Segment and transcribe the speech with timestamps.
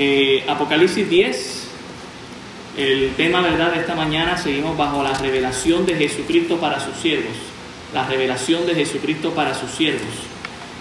[0.00, 1.64] Eh, Apocalipsis 10,
[2.76, 7.34] el tema verdad de esta mañana, seguimos bajo la revelación de Jesucristo para sus siervos.
[7.92, 10.14] La revelación de Jesucristo para sus siervos.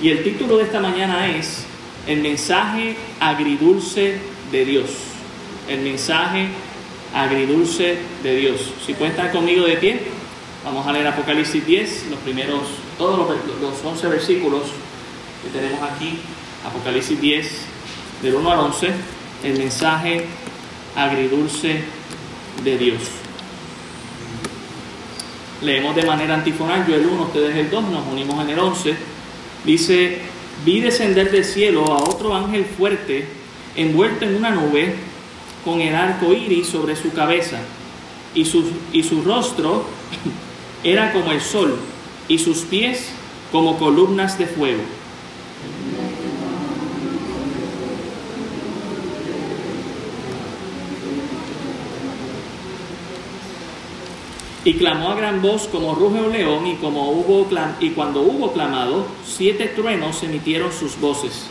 [0.04, 1.66] Y el título de esta mañana es
[2.06, 4.20] El mensaje agridulce
[4.52, 4.92] de Dios.
[5.68, 6.50] El mensaje
[7.12, 8.72] agridulce de Dios.
[8.86, 10.00] Si pueden estar conmigo de pie,
[10.64, 12.62] vamos a leer Apocalipsis 10, los primeros,
[13.00, 14.62] todos los, los 11 versículos
[15.42, 16.20] que tenemos aquí,
[16.64, 17.77] Apocalipsis 10,
[18.22, 18.92] del 1 al 11,
[19.44, 20.26] el mensaje
[20.96, 21.84] agridulce
[22.64, 23.02] de Dios.
[25.62, 28.96] Leemos de manera antifonal, yo el 1, ustedes el 2, nos unimos en el 11.
[29.66, 30.20] Dice,
[30.66, 33.28] vi descender del cielo a otro ángel fuerte,
[33.76, 34.96] envuelto en una nube,
[35.64, 37.60] con el arco iris sobre su cabeza,
[38.34, 39.86] y su, y su rostro
[40.84, 41.78] era como el sol,
[42.28, 43.10] y sus pies
[43.52, 44.84] como columnas de fuego.
[54.68, 57.48] Y clamó a gran voz como ruge un león, y, como hubo
[57.80, 61.46] y cuando hubo clamado, siete truenos emitieron sus voces.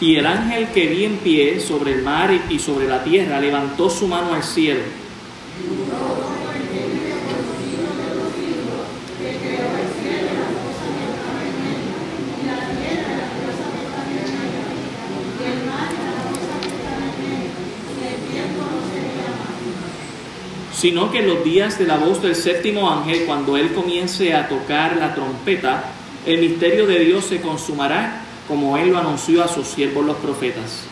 [0.00, 3.90] Y el ángel que vi en pie sobre el mar y sobre la tierra levantó
[3.90, 4.80] su mano al cielo
[20.78, 24.48] sino que en los días de la voz del séptimo ángel, cuando él comience a
[24.48, 25.82] tocar la trompeta,
[26.24, 30.87] el misterio de Dios se consumará como él lo anunció a sus siervos los profetas.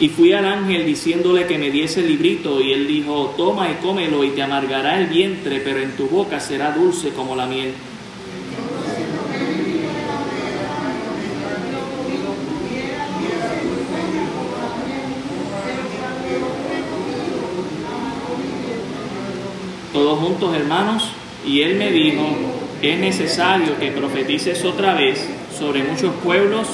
[0.00, 3.74] Y fui al ángel diciéndole que me diese el librito y él dijo, toma y
[3.82, 7.72] cómelo y te amargará el vientre, pero en tu boca será dulce como la miel.
[19.92, 21.10] Todos juntos hermanos,
[21.44, 22.24] y él me dijo,
[22.82, 25.28] es necesario que profetices otra vez
[25.58, 26.68] sobre muchos pueblos,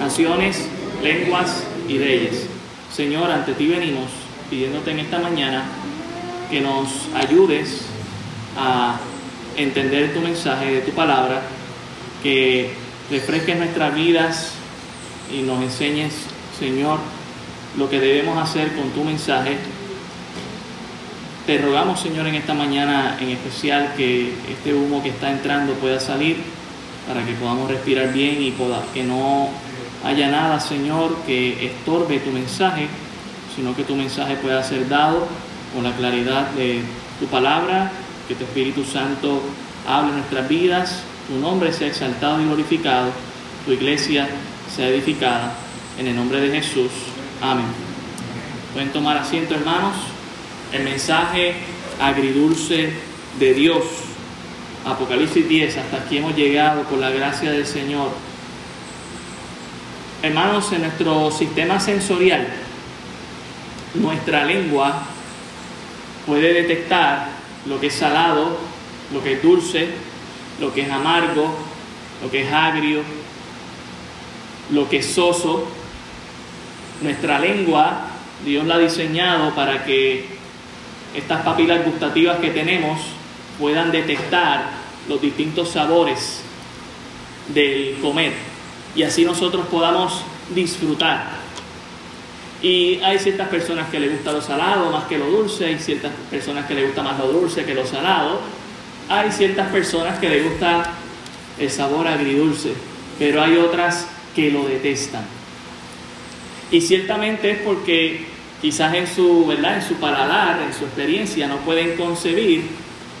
[0.00, 0.68] naciones,
[1.04, 2.48] lenguas y reyes
[2.94, 4.06] Señor, ante ti venimos
[4.48, 5.64] pidiéndote en esta mañana
[6.48, 7.86] que nos ayudes
[8.56, 9.00] a
[9.56, 11.42] entender tu mensaje de tu palabra,
[12.22, 12.70] que
[13.10, 14.52] refresques nuestras vidas
[15.32, 16.12] y nos enseñes,
[16.56, 17.00] Señor,
[17.76, 19.56] lo que debemos hacer con tu mensaje.
[21.48, 25.98] Te rogamos, Señor, en esta mañana en especial que este humo que está entrando pueda
[25.98, 26.36] salir
[27.08, 28.54] para que podamos respirar bien y
[28.94, 29.48] que no
[30.04, 32.88] haya nada, Señor, que estorbe tu mensaje,
[33.56, 35.26] sino que tu mensaje pueda ser dado
[35.74, 36.82] con la claridad de
[37.18, 37.90] tu palabra,
[38.28, 39.42] que tu Espíritu Santo
[39.88, 43.10] hable en nuestras vidas, tu nombre sea exaltado y glorificado,
[43.64, 44.28] tu iglesia
[44.74, 45.54] sea edificada.
[45.98, 46.90] En el nombre de Jesús.
[47.40, 47.66] Amén.
[48.72, 49.94] Pueden tomar asiento, hermanos.
[50.72, 51.54] El mensaje
[52.00, 52.92] agridulce
[53.38, 53.84] de Dios.
[54.84, 55.76] Apocalipsis 10.
[55.76, 58.10] Hasta aquí hemos llegado por la gracia del Señor.
[60.24, 62.48] Hermanos, en nuestro sistema sensorial,
[63.92, 65.02] nuestra lengua
[66.24, 67.28] puede detectar
[67.66, 68.56] lo que es salado,
[69.12, 69.90] lo que es dulce,
[70.62, 71.54] lo que es amargo,
[72.22, 73.02] lo que es agrio,
[74.70, 75.68] lo que es soso.
[77.02, 78.06] Nuestra lengua,
[78.46, 80.24] Dios la ha diseñado para que
[81.14, 82.98] estas papilas gustativas que tenemos
[83.58, 84.70] puedan detectar
[85.06, 86.40] los distintos sabores
[87.52, 88.53] del comer
[88.94, 90.22] y así nosotros podamos
[90.54, 91.44] disfrutar.
[92.62, 96.12] Y hay ciertas personas que les gusta lo salado más que lo dulce, hay ciertas
[96.30, 98.40] personas que les gusta más lo dulce que lo salado,
[99.08, 100.90] hay ciertas personas que les gusta
[101.58, 102.72] el sabor agridulce,
[103.18, 105.24] pero hay otras que lo detestan.
[106.70, 108.26] Y ciertamente es porque
[108.62, 109.76] quizás en su, ¿verdad?
[109.76, 112.62] en su paladar, en su experiencia, no pueden concebir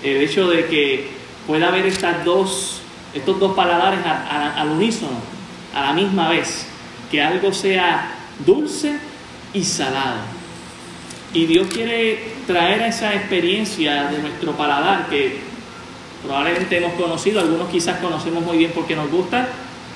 [0.02, 1.08] el hecho de que
[1.46, 2.80] pueda haber estas dos,
[3.12, 5.33] estos dos paladares al unísono
[5.74, 6.66] a la misma vez,
[7.10, 8.12] que algo sea
[8.46, 8.98] dulce
[9.52, 10.20] y salado.
[11.32, 15.40] Y Dios quiere traer esa experiencia de nuestro paladar que
[16.22, 19.48] probablemente hemos conocido, algunos quizás conocemos muy bien porque nos gusta,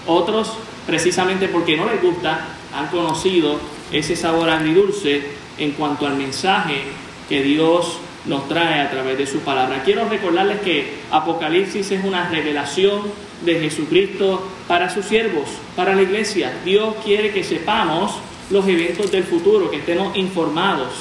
[0.06, 0.52] otros
[0.86, 2.40] precisamente porque no les gusta,
[2.74, 3.58] han conocido
[3.92, 5.22] ese sabor agridulce
[5.58, 6.82] en cuanto al mensaje
[7.28, 7.98] que Dios
[8.28, 9.82] nos trae a través de su palabra.
[9.82, 13.02] Quiero recordarles que Apocalipsis es una revelación
[13.44, 16.52] de Jesucristo para sus siervos, para la iglesia.
[16.64, 18.12] Dios quiere que sepamos
[18.50, 20.92] los eventos del futuro, que estemos informados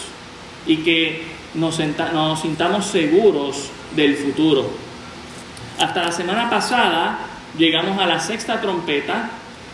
[0.65, 1.79] y que nos,
[2.13, 4.69] nos sintamos seguros del futuro.
[5.80, 7.19] Hasta la semana pasada
[7.57, 9.31] llegamos a la sexta trompeta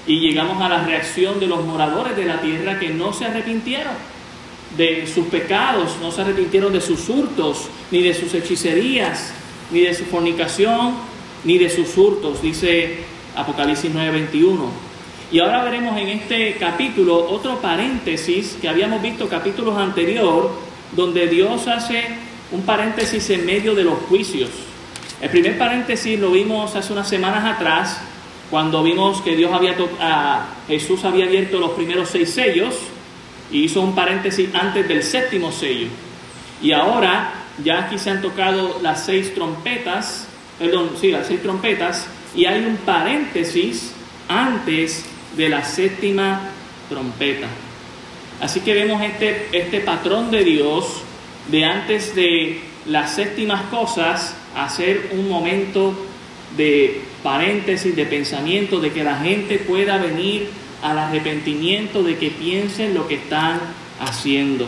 [0.07, 4.12] y llegamos a la reacción de los moradores de la tierra que no se arrepintieron
[4.77, 9.33] de sus pecados, no se arrepintieron de sus hurtos, ni de sus hechicerías,
[9.71, 10.93] ni de su fornicación,
[11.43, 12.99] ni de sus hurtos, dice
[13.35, 14.69] Apocalipsis 9:21.
[15.31, 20.51] Y ahora veremos en este capítulo otro paréntesis que habíamos visto capítulos anterior,
[20.95, 22.03] donde Dios hace
[22.51, 24.49] un paréntesis en medio de los juicios.
[25.21, 27.99] El primer paréntesis lo vimos hace unas semanas atrás,
[28.51, 32.75] cuando vimos que Dios había a Jesús había abierto los primeros seis sellos
[33.53, 35.88] y hizo un paréntesis antes del séptimo sello.
[36.61, 37.33] Y ahora
[37.63, 40.27] ya aquí se han tocado las seis trompetas,
[40.59, 43.94] perdón, sí, las seis trompetas, y hay un paréntesis
[44.27, 45.05] antes
[45.38, 46.50] de la séptima
[46.89, 47.47] trompeta.
[48.41, 51.03] Así que vemos este, este patrón de Dios
[51.49, 55.94] de antes de las séptimas cosas hacer un momento
[56.57, 60.49] de paréntesis, de pensamiento, de que la gente pueda venir
[60.83, 63.59] al arrepentimiento, de que piensen lo que están
[64.00, 64.68] haciendo.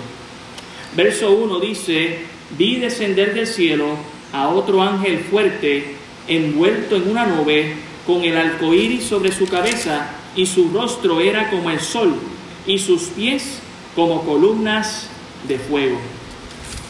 [0.96, 2.20] Verso 1 dice,
[2.58, 3.98] vi descender del cielo
[4.34, 5.96] a otro ángel fuerte,
[6.28, 7.76] envuelto en una nube,
[8.08, 12.16] con el arco iris sobre su cabeza, y su rostro era como el sol,
[12.66, 13.60] y sus pies
[13.96, 15.10] como columnas
[15.48, 16.00] de fuego.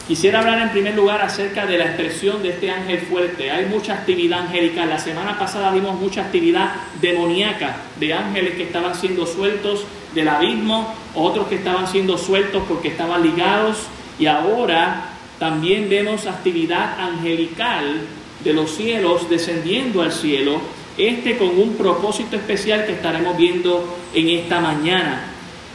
[0.07, 3.49] Quisiera hablar en primer lugar acerca de la expresión de este ángel fuerte.
[3.49, 4.87] Hay mucha actividad angelical.
[4.87, 10.93] La semana pasada vimos mucha actividad demoníaca de ángeles que estaban siendo sueltos del abismo,
[11.15, 13.87] otros que estaban siendo sueltos porque estaban ligados.
[14.19, 15.09] Y ahora
[15.39, 18.01] también vemos actividad angelical
[18.43, 20.61] de los cielos descendiendo al cielo.
[20.99, 25.31] Este con un propósito especial que estaremos viendo en esta mañana.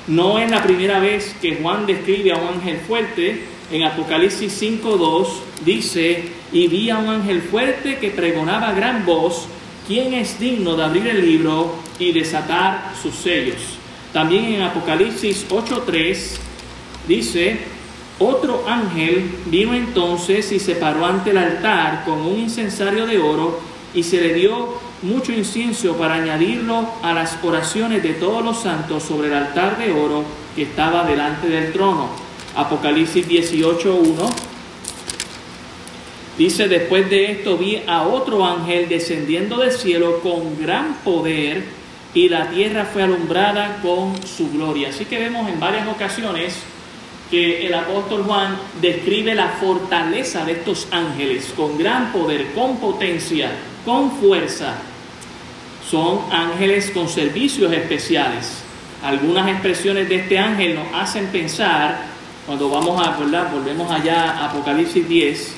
[0.06, 5.26] No es la primera vez que Juan describe a un ángel fuerte en Apocalipsis 5.2
[5.64, 9.46] dice, y vi a un ángel fuerte que pregonaba gran voz,
[9.86, 13.78] ¿quién es digno de abrir el libro y desatar sus sellos?
[14.12, 16.16] También en Apocalipsis 8.3
[17.06, 17.58] dice,
[18.18, 23.60] otro ángel vino entonces y se paró ante el altar con un incensario de oro
[23.94, 29.04] y se le dio mucho incienso para añadirlo a las oraciones de todos los santos
[29.04, 30.24] sobre el altar de oro
[30.54, 32.29] que estaba delante del trono.
[32.56, 34.50] Apocalipsis 18.1.
[36.38, 41.64] Dice, después de esto vi a otro ángel descendiendo del cielo con gran poder
[42.14, 44.88] y la tierra fue alumbrada con su gloria.
[44.88, 46.56] Así que vemos en varias ocasiones
[47.30, 53.52] que el apóstol Juan describe la fortaleza de estos ángeles con gran poder, con potencia,
[53.84, 54.74] con fuerza.
[55.88, 58.62] Son ángeles con servicios especiales.
[59.04, 62.09] Algunas expresiones de este ángel nos hacen pensar
[62.50, 63.52] cuando vamos a, ¿verdad?
[63.52, 65.54] volvemos allá a Apocalipsis 10,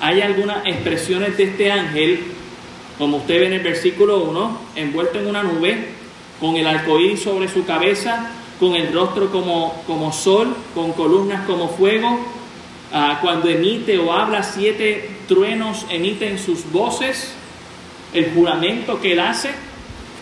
[0.00, 2.20] hay algunas expresiones de este ángel,
[2.98, 5.88] como usted ve en el versículo 1, envuelto en una nube,
[6.38, 11.68] con el arcoíris sobre su cabeza, con el rostro como, como sol, con columnas como
[11.68, 12.16] fuego,
[12.92, 17.34] ah, cuando emite o habla siete truenos, emiten sus voces,
[18.14, 19.50] el juramento que él hace,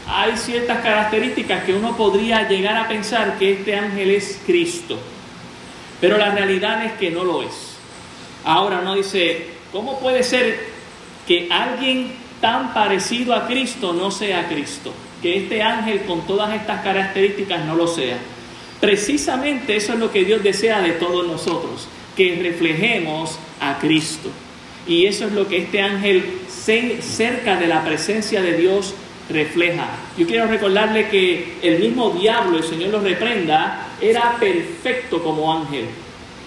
[0.09, 4.99] hay ciertas características que uno podría llegar a pensar que este ángel es Cristo.
[6.01, 7.77] Pero la realidad es que no lo es.
[8.45, 10.59] Ahora no dice, ¿cómo puede ser
[11.27, 14.93] que alguien tan parecido a Cristo no sea Cristo?
[15.23, 18.19] Que este ángel con todas estas características no lo sea.
[18.81, 24.29] Precisamente eso es lo que Dios desea de todos nosotros, que reflejemos a Cristo.
[24.87, 28.95] Y eso es lo que este ángel cerca de la presencia de Dios
[29.29, 29.87] refleja.
[30.19, 35.87] Yo quiero recordarle que el mismo diablo, el Señor lo reprenda, era perfecto como ángel.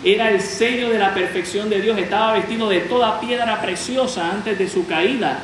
[0.04, 1.98] Era el sello de la perfección de Dios.
[1.98, 5.40] Estaba vestido de toda piedra preciosa antes de su caída.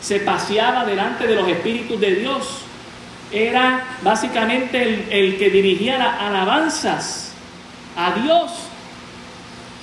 [0.00, 2.60] Se paseaba delante de los espíritus de Dios.
[3.32, 7.32] Era básicamente el, el que dirigía las alabanzas
[7.96, 8.52] a Dios.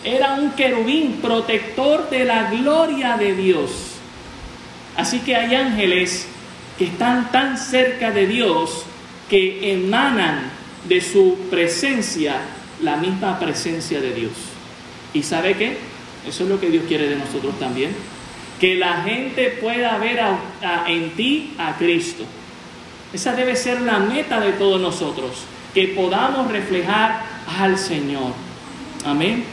[0.03, 3.71] Era un querubín protector de la gloria de Dios.
[4.95, 6.29] Así que hay ángeles
[6.79, 8.83] están tan cerca de Dios
[9.29, 10.51] que emanan
[10.87, 12.35] de su presencia
[12.81, 14.33] la misma presencia de Dios.
[15.13, 15.77] ¿Y sabe qué?
[16.27, 17.91] Eso es lo que Dios quiere de nosotros también.
[18.59, 20.19] Que la gente pueda ver
[20.87, 22.23] en ti a Cristo.
[23.13, 25.43] Esa debe ser la meta de todos nosotros.
[25.73, 27.21] Que podamos reflejar
[27.59, 28.33] al Señor.
[29.05, 29.43] Amén.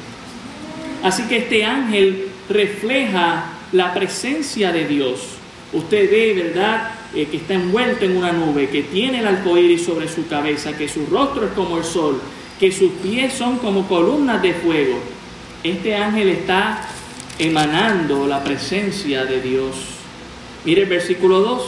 [1.02, 5.20] Así que este ángel refleja la presencia de Dios.
[5.72, 10.08] Usted ve, ¿verdad?, eh, que está envuelto en una nube, que tiene el arcoíris sobre
[10.08, 12.20] su cabeza, que su rostro es como el sol,
[12.58, 14.98] que sus pies son como columnas de fuego.
[15.62, 16.88] Este ángel está
[17.38, 19.76] emanando la presencia de Dios.
[20.64, 21.62] Mire el versículo 2.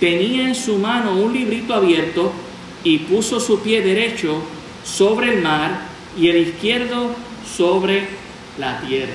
[0.00, 2.32] Tenía en su mano un librito abierto
[2.84, 4.42] y puso su pie derecho
[4.84, 5.80] sobre el mar
[6.18, 7.10] y el izquierdo
[7.56, 8.04] sobre
[8.58, 9.12] la tierra.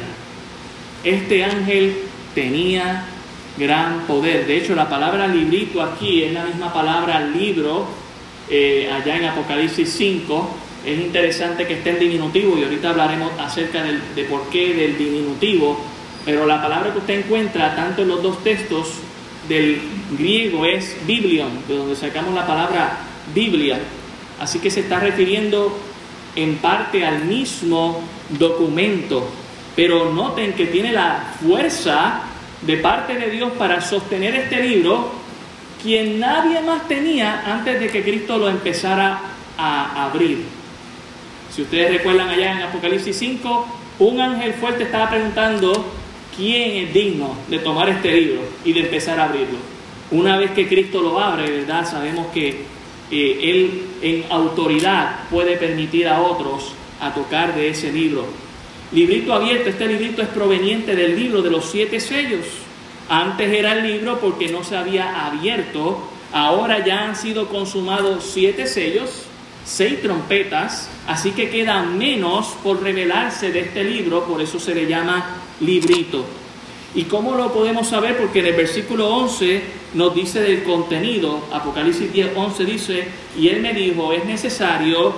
[1.04, 1.96] Este ángel
[2.36, 3.06] tenía
[3.62, 4.48] gran poder.
[4.48, 7.86] De hecho, la palabra librito aquí es la misma palabra libro
[8.50, 10.50] eh, allá en Apocalipsis 5.
[10.84, 14.98] Es interesante que esté en diminutivo y ahorita hablaremos acerca del, de por qué del
[14.98, 15.80] diminutivo.
[16.26, 18.96] Pero la palabra que usted encuentra tanto en los dos textos
[19.48, 19.80] del
[20.18, 22.98] griego es biblion, de donde sacamos la palabra
[23.34, 23.80] Biblia.
[24.40, 25.78] Así que se está refiriendo
[26.36, 28.02] en parte al mismo
[28.40, 29.30] documento.
[29.76, 32.24] Pero noten que tiene la fuerza
[32.62, 35.12] de parte de Dios para sostener este libro,
[35.82, 39.20] quien nadie más tenía antes de que Cristo lo empezara
[39.58, 40.44] a abrir.
[41.54, 45.92] Si ustedes recuerdan allá en Apocalipsis 5, un ángel fuerte estaba preguntando
[46.36, 49.58] quién es digno de tomar este libro y de empezar a abrirlo.
[50.12, 51.86] Una vez que Cristo lo abre, ¿verdad?
[51.86, 52.50] Sabemos que
[53.12, 58.26] eh, Él en autoridad puede permitir a otros a tocar de ese libro.
[58.92, 62.46] Librito abierto, este librito es proveniente del libro de los siete sellos.
[63.08, 66.00] Antes era el libro porque no se había abierto,
[66.34, 69.10] ahora ya han sido consumados siete sellos,
[69.66, 74.86] seis trompetas, así que queda menos por revelarse de este libro, por eso se le
[74.88, 76.26] llama librito.
[76.94, 78.18] ¿Y cómo lo podemos saber?
[78.18, 79.62] Porque en el versículo 11
[79.94, 83.08] nos dice del contenido, Apocalipsis 10, 11 dice,
[83.40, 85.14] y él me dijo, es necesario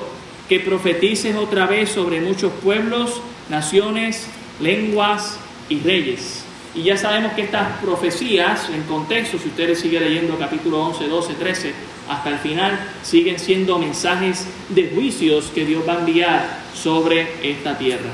[0.48, 4.28] que profetices otra vez sobre muchos pueblos, naciones,
[4.60, 5.38] lenguas
[5.70, 6.44] y reyes.
[6.76, 11.34] Y ya sabemos que estas profecías, en contexto, si ustedes siguen leyendo capítulo 11, 12,
[11.36, 11.74] 13,
[12.10, 17.78] hasta el final, siguen siendo mensajes de juicios que Dios va a enviar sobre esta
[17.78, 18.10] tierra.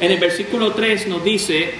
[0.00, 1.74] En el versículo 3 nos dice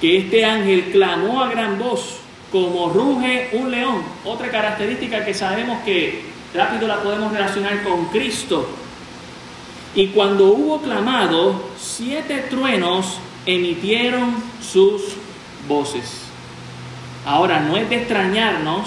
[0.00, 2.18] que este ángel clamó a gran voz
[2.50, 4.02] como ruge un león.
[4.24, 6.22] Otra característica que sabemos que
[6.54, 8.68] rápido la podemos relacionar con Cristo.
[9.96, 15.02] Y cuando hubo clamado, siete truenos emitieron sus
[15.66, 16.20] voces.
[17.24, 18.86] Ahora, no es de extrañarnos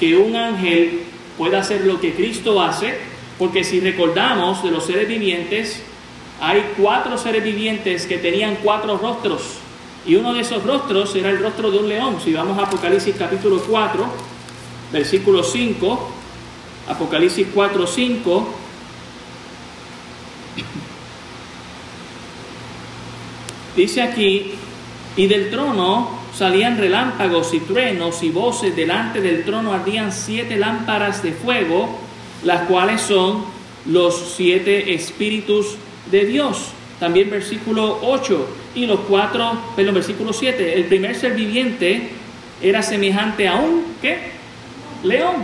[0.00, 1.04] que un ángel
[1.38, 2.98] pueda hacer lo que Cristo hace,
[3.38, 5.84] porque si recordamos de los seres vivientes,
[6.40, 9.42] hay cuatro seres vivientes que tenían cuatro rostros.
[10.04, 12.16] Y uno de esos rostros era el rostro de un león.
[12.24, 14.04] Si vamos a Apocalipsis capítulo 4,
[14.92, 16.10] versículo 5,
[16.88, 18.59] Apocalipsis 4, 5,
[23.80, 24.52] dice aquí,
[25.16, 31.22] y del trono salían relámpagos y truenos y voces, delante del trono ardían siete lámparas
[31.22, 31.98] de fuego,
[32.44, 33.44] las cuales son
[33.86, 35.76] los siete espíritus
[36.10, 36.72] de Dios.
[36.98, 42.10] También versículo 8 y los cuatro, perdón, versículo 7, el primer ser viviente
[42.62, 44.18] era semejante a un, ¿qué?
[45.02, 45.36] León.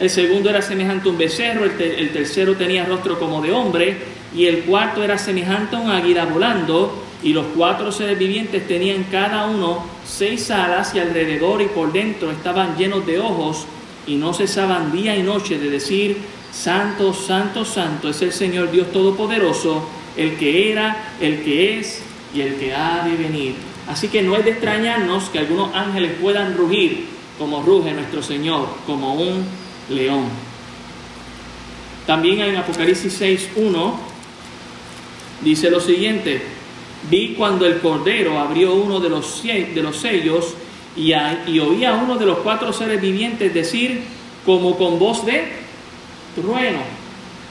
[0.00, 3.96] El segundo era semejante a un becerro, el, el tercero tenía rostro como de hombre
[4.34, 9.04] y el cuarto era semejante a un águila volando y los cuatro seres vivientes tenían
[9.10, 13.66] cada uno seis alas y alrededor y por dentro estaban llenos de ojos
[14.06, 16.16] y no cesaban día y noche de decir,
[16.52, 22.02] Santo, Santo, Santo es el Señor Dios Todopoderoso, el que era, el que es
[22.34, 23.54] y el que ha de venir.
[23.88, 27.06] Así que no es de extrañarnos que algunos ángeles puedan rugir
[27.38, 29.44] como ruge nuestro Señor, como un
[29.90, 30.24] león.
[32.06, 33.92] También en Apocalipsis 6.1
[35.42, 36.42] dice lo siguiente,
[37.10, 40.54] vi cuando el Cordero abrió uno de los, de los sellos
[40.96, 44.02] y, y oí a uno de los cuatro seres vivientes decir
[44.44, 45.52] como con voz de
[46.34, 46.80] trueno.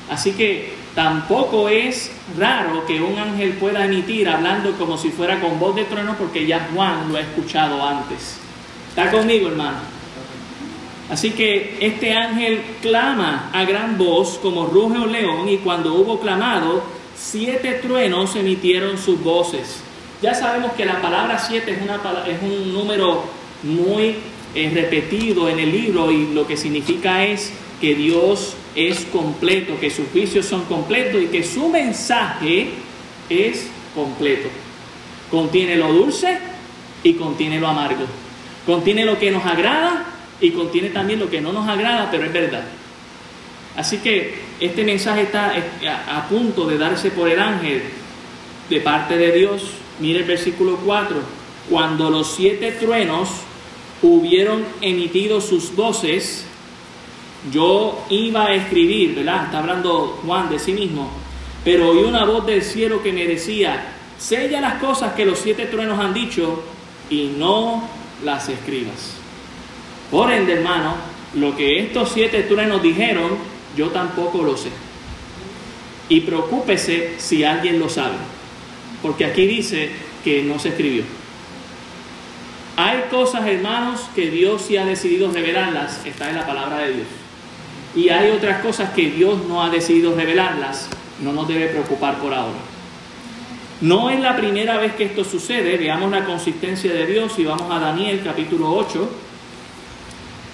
[0.09, 5.59] Así que tampoco es raro que un ángel pueda emitir hablando como si fuera con
[5.59, 8.39] voz de trueno porque ya Juan lo ha escuchado antes.
[8.89, 9.77] ¿Está conmigo, hermano?
[11.09, 16.19] Así que este ángel clama a gran voz como ruge un león y cuando hubo
[16.19, 16.83] clamado,
[17.17, 19.81] siete truenos emitieron sus voces.
[20.21, 23.23] Ya sabemos que la palabra siete es, un número
[23.63, 24.15] muy
[24.55, 29.89] eh, repetido en el libro y lo que significa es que Dios es completo, que
[29.89, 32.69] sus juicios son completos y que su mensaje
[33.29, 34.49] es completo.
[35.29, 36.37] Contiene lo dulce
[37.03, 38.05] y contiene lo amargo.
[38.65, 40.05] Contiene lo que nos agrada
[40.39, 42.63] y contiene también lo que no nos agrada, pero es verdad.
[43.77, 45.53] Así que este mensaje está
[46.09, 47.83] a punto de darse por el ángel.
[48.69, 49.63] de parte de Dios.
[49.99, 51.15] Mire el versículo 4.
[51.69, 53.29] Cuando los siete truenos
[54.01, 56.45] hubieron emitido sus voces,
[57.51, 59.45] yo iba a escribir, ¿verdad?
[59.45, 61.09] Está hablando Juan de sí mismo.
[61.63, 65.65] Pero oí una voz del cielo que me decía, sella las cosas que los siete
[65.65, 66.61] truenos han dicho
[67.09, 67.87] y no
[68.23, 69.13] las escribas.
[70.11, 70.95] Por ende, hermano,
[71.35, 73.37] lo que estos siete truenos dijeron,
[73.77, 74.69] yo tampoco lo sé.
[76.09, 78.15] Y preocúpese si alguien lo sabe,
[79.01, 79.91] porque aquí dice
[80.23, 81.03] que no se escribió.
[82.75, 87.07] Hay cosas, hermanos, que Dios sí ha decidido revelarlas, está en la palabra de Dios.
[87.95, 90.89] Y hay otras cosas que Dios no ha decidido revelarlas,
[91.21, 92.59] no nos debe preocupar por ahora.
[93.81, 97.71] No es la primera vez que esto sucede, veamos la consistencia de Dios y vamos
[97.71, 99.09] a Daniel capítulo 8.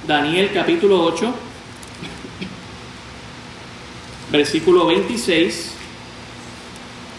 [0.07, 1.33] Daniel capítulo 8,
[4.33, 5.73] versículo 26.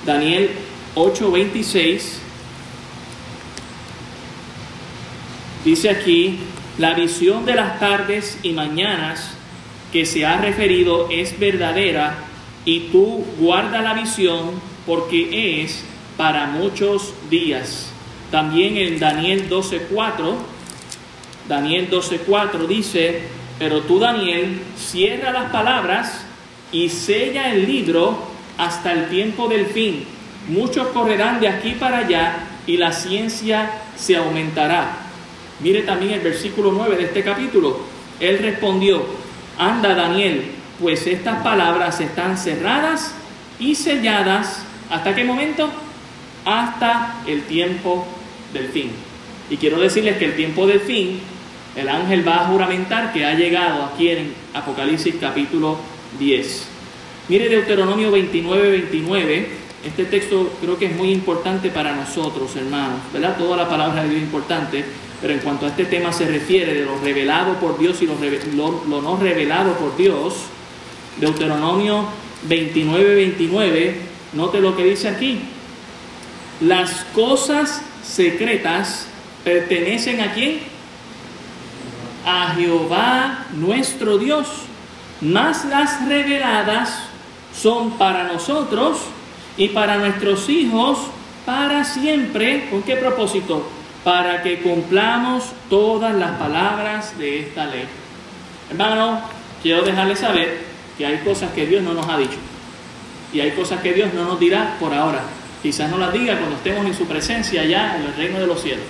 [0.04, 0.50] Daniel
[0.96, 2.18] 8, 26.
[5.64, 6.40] Dice aquí,
[6.76, 9.30] la visión de las tardes y mañanas
[9.92, 12.16] que se ha referido es verdadera
[12.64, 15.84] y tú guarda la visión porque es
[16.16, 17.90] para muchos días.
[18.32, 20.34] También en Daniel 12:4,
[21.48, 23.22] Daniel 12:4 dice,
[23.60, 26.23] pero tú Daniel cierra las palabras
[26.72, 28.18] y sella el libro
[28.58, 30.04] hasta el tiempo del fin.
[30.48, 34.98] Muchos correrán de aquí para allá y la ciencia se aumentará.
[35.60, 37.80] Mire también el versículo 9 de este capítulo.
[38.20, 39.04] Él respondió,
[39.58, 43.14] anda Daniel, pues estas palabras están cerradas
[43.58, 44.64] y selladas.
[44.90, 45.70] ¿Hasta qué momento?
[46.44, 48.06] Hasta el tiempo
[48.52, 48.90] del fin.
[49.50, 51.20] Y quiero decirles que el tiempo del fin,
[51.76, 55.78] el ángel va a juramentar que ha llegado aquí en Apocalipsis capítulo
[56.18, 56.66] 10.
[57.28, 63.36] Mire Deuteronomio 29, 29 este texto creo que es muy importante para nosotros, hermanos, ¿verdad?
[63.36, 64.84] Toda la palabra de Dios es importante,
[65.20, 68.84] pero en cuanto a este tema se refiere de lo revelado por Dios y lo,
[68.86, 70.36] no revelado por Dios,
[71.20, 72.06] Deuteronomio
[72.48, 73.96] 29, 29,
[74.32, 75.40] note lo que dice aquí.
[76.62, 79.06] Las cosas secretas
[79.44, 80.60] pertenecen a quién?
[82.24, 84.46] A Jehová nuestro Dios,
[85.20, 87.08] más las reveladas
[87.54, 88.98] son para nosotros
[89.56, 90.98] y para nuestros hijos
[91.46, 92.68] para siempre.
[92.70, 93.66] ¿Con qué propósito?
[94.02, 97.86] Para que cumplamos todas las palabras de esta ley.
[98.70, 99.20] Hermano,
[99.62, 100.64] quiero dejarles saber
[100.98, 102.38] que hay cosas que Dios no nos ha dicho.
[103.32, 105.22] Y hay cosas que Dios no nos dirá por ahora.
[105.62, 108.60] Quizás no las diga cuando estemos en su presencia allá en el reino de los
[108.60, 108.84] cielos.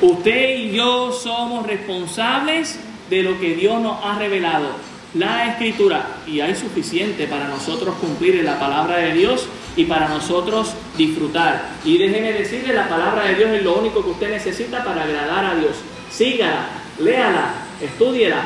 [0.00, 6.40] Usted y yo somos responsables de lo que Dios nos ha revelado la escritura y
[6.40, 9.46] hay suficiente para nosotros cumplir en la palabra de Dios
[9.76, 11.70] y para nosotros disfrutar.
[11.84, 15.44] Y déjeme decirle, la palabra de Dios es lo único que usted necesita para agradar
[15.44, 15.76] a Dios.
[16.10, 16.66] Sígala,
[16.98, 18.42] léala, estudiela,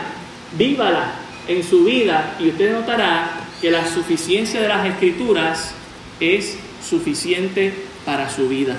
[0.56, 1.12] vívala
[1.46, 5.74] en su vida y usted notará que la suficiencia de las escrituras
[6.20, 7.72] es suficiente
[8.04, 8.76] para su vida.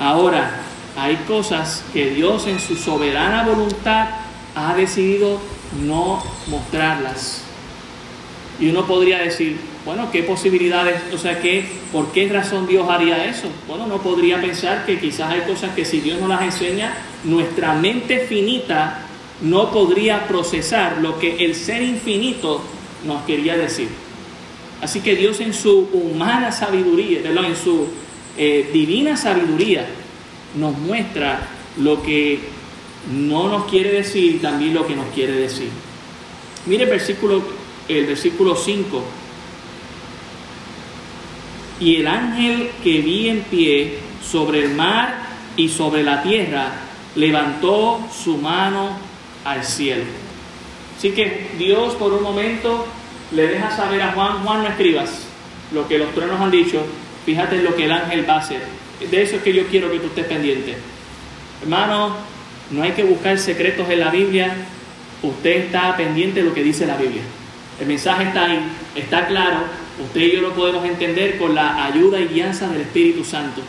[0.00, 0.50] Ahora,
[0.96, 4.08] hay cosas que Dios en su soberana voluntad
[4.54, 5.40] ha decidido
[5.82, 7.42] no mostrarlas.
[8.60, 13.24] Y uno podría decir, bueno, ¿qué posibilidades, o sea, ¿qué, por qué razón Dios haría
[13.24, 13.48] eso?
[13.66, 17.74] Bueno, no podría pensar que quizás hay cosas que si Dios no las enseña, nuestra
[17.74, 19.00] mente finita
[19.42, 22.62] no podría procesar lo que el ser infinito
[23.04, 23.88] nos quería decir.
[24.80, 27.88] Así que Dios en su humana sabiduría, en su
[28.36, 29.86] eh, divina sabiduría,
[30.56, 31.40] nos muestra
[31.78, 32.40] lo que
[33.12, 35.68] no nos quiere decir también lo que nos quiere decir.
[36.66, 37.42] Mire el versículo,
[37.88, 39.04] el versículo 5.
[41.80, 46.72] Y el ángel que vi en pie sobre el mar y sobre la tierra
[47.16, 48.96] levantó su mano
[49.44, 50.04] al cielo.
[50.96, 52.86] Así que Dios por un momento
[53.32, 55.26] le deja saber a Juan, Juan no escribas
[55.72, 56.82] lo que los truenos han dicho,
[57.26, 58.62] fíjate en lo que el ángel va a hacer.
[59.10, 60.76] De eso es que yo quiero que tú estés pendiente.
[61.62, 62.16] Hermano,
[62.70, 64.54] no hay que buscar secretos en la Biblia.
[65.22, 67.22] Usted está pendiente de lo que dice la Biblia.
[67.80, 68.60] El mensaje está ahí,
[68.94, 69.58] está claro.
[70.02, 73.62] Usted y yo lo podemos entender con la ayuda y guianza del Espíritu Santo.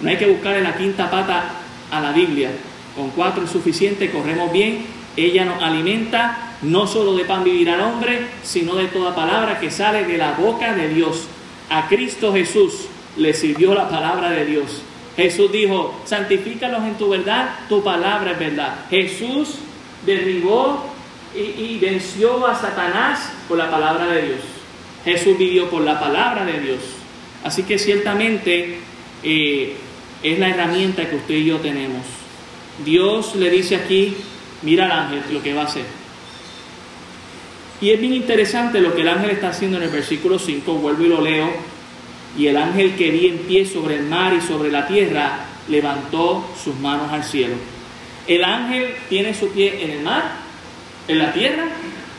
[0.00, 1.44] No hay que buscar en la quinta pata
[1.90, 2.50] a la Biblia.
[2.94, 4.86] Con cuatro es suficiente, corremos bien.
[5.16, 9.70] Ella nos alimenta, no solo de pan vivir al hombre, sino de toda palabra que
[9.70, 11.26] sale de la boca de Dios.
[11.70, 14.82] A Cristo Jesús le sirvió la palabra de Dios.
[15.16, 18.74] Jesús dijo, santifícalos en tu verdad, tu palabra es verdad.
[18.90, 19.56] Jesús
[20.04, 20.84] derribó
[21.34, 24.40] y, venció a Satanás por la palabra de Dios.
[25.04, 26.80] Jesús vivió por la palabra de Dios.
[27.44, 28.78] Así que ciertamente
[29.22, 29.76] eh,
[30.22, 32.02] es la herramienta que usted y yo tenemos.
[32.84, 34.16] Dios le dice aquí,
[34.62, 35.84] mira al ángel lo que va a hacer.
[37.80, 41.04] Y es bien interesante lo que el ángel está haciendo en el versículo 5, vuelvo
[41.04, 41.75] y lo leo.
[42.36, 46.48] Y el ángel que vi en pie sobre el mar y sobre la tierra levantó
[46.62, 47.54] sus manos al cielo.
[48.26, 50.24] El ángel tiene su pie en el mar,
[51.08, 51.64] en la tierra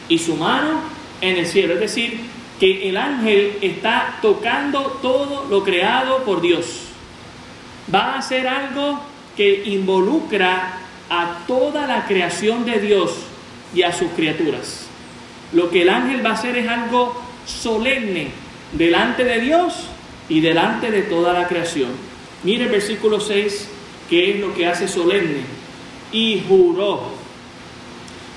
[0.10, 0.82] y su mano
[1.22, 1.74] en el cielo.
[1.76, 2.20] Es decir,
[2.60, 6.82] que el ángel está tocando todo lo creado por Dios.
[7.94, 9.00] Va a hacer algo
[9.36, 13.12] que involucra a toda la creación de Dios
[13.74, 14.88] y a sus criaturas.
[15.54, 18.30] Lo que el ángel va a hacer es algo solemne
[18.74, 19.88] delante de Dios
[20.30, 21.90] y delante de toda la creación.
[22.44, 23.70] Mire el versículo 6,
[24.10, 25.42] que es lo que hace solemne.
[26.12, 27.12] Y juró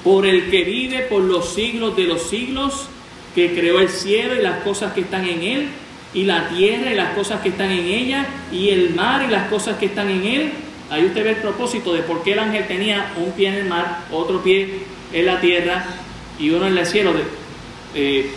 [0.02, 2.88] por el que vive por los siglos de los siglos,
[3.34, 5.68] que creó el cielo y las cosas que están en él,
[6.12, 9.48] y la tierra y las cosas que están en ella, y el mar y las
[9.48, 10.52] cosas que están en él.
[10.90, 13.64] Ahí usted ve el propósito de por qué el ángel tenía un pie en el
[13.66, 14.80] mar, otro pie
[15.12, 15.84] en la tierra
[16.38, 17.12] y uno en el cielo.
[17.94, 18.30] Eh,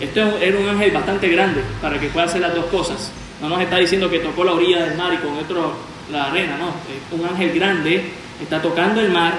[0.00, 3.10] esto era un ángel bastante grande para que pueda hacer las dos cosas.
[3.40, 5.74] No nos está diciendo que tocó la orilla del mar y con otro
[6.10, 6.72] la arena, no.
[7.16, 8.02] un ángel grande
[8.40, 9.34] está tocando el mar,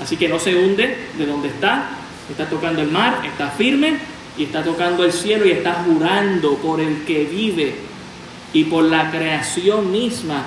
[0.00, 1.90] así que no se hunde de donde está.
[2.30, 3.98] Está tocando el mar, está firme
[4.38, 7.74] y está tocando el cielo y está jurando por el que vive
[8.52, 10.44] y por la creación misma.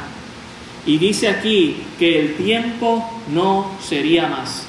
[0.85, 4.65] Y dice aquí que el tiempo no sería más.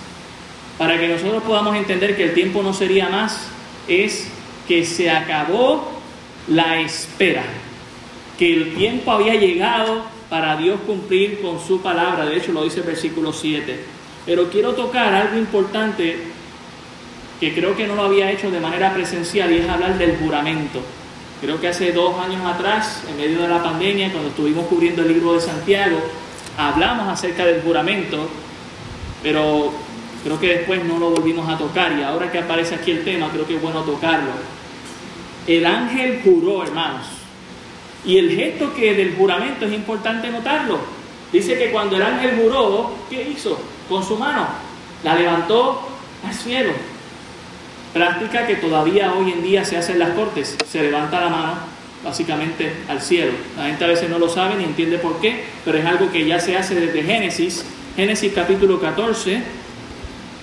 [0.76, 3.48] Para que nosotros podamos entender que el tiempo no sería más,
[3.86, 4.28] es
[4.68, 5.88] que se acabó
[6.46, 7.42] la espera,
[8.38, 12.80] que el tiempo había llegado para Dios cumplir con su palabra, de hecho lo dice
[12.80, 13.80] el versículo 7.
[14.26, 16.18] Pero quiero tocar algo importante
[17.40, 20.80] que creo que no lo había hecho de manera presencial y es hablar del juramento.
[21.40, 25.08] Creo que hace dos años atrás, en medio de la pandemia, cuando estuvimos cubriendo el
[25.14, 25.98] libro de Santiago,
[26.58, 28.28] hablamos acerca del juramento,
[29.22, 29.72] pero
[30.24, 33.30] creo que después no lo volvimos a tocar y ahora que aparece aquí el tema,
[33.30, 34.57] creo que es bueno tocarlo.
[35.48, 37.06] El ángel juró, hermanos.
[38.04, 40.78] Y el gesto que del juramento es importante notarlo.
[41.32, 43.58] Dice que cuando el ángel juró, ¿qué hizo?
[43.88, 44.46] Con su mano.
[45.02, 45.88] La levantó
[46.24, 46.72] al cielo.
[47.94, 50.56] Práctica que todavía hoy en día se hace en las cortes.
[50.70, 51.54] Se levanta la mano
[52.04, 53.32] básicamente al cielo.
[53.56, 56.26] La gente a veces no lo sabe ni entiende por qué, pero es algo que
[56.26, 57.64] ya se hace desde Génesis.
[57.96, 59.42] Génesis capítulo 14.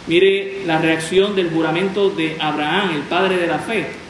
[0.07, 4.04] Mire la reacción del juramento de Abraham, el padre de la fe.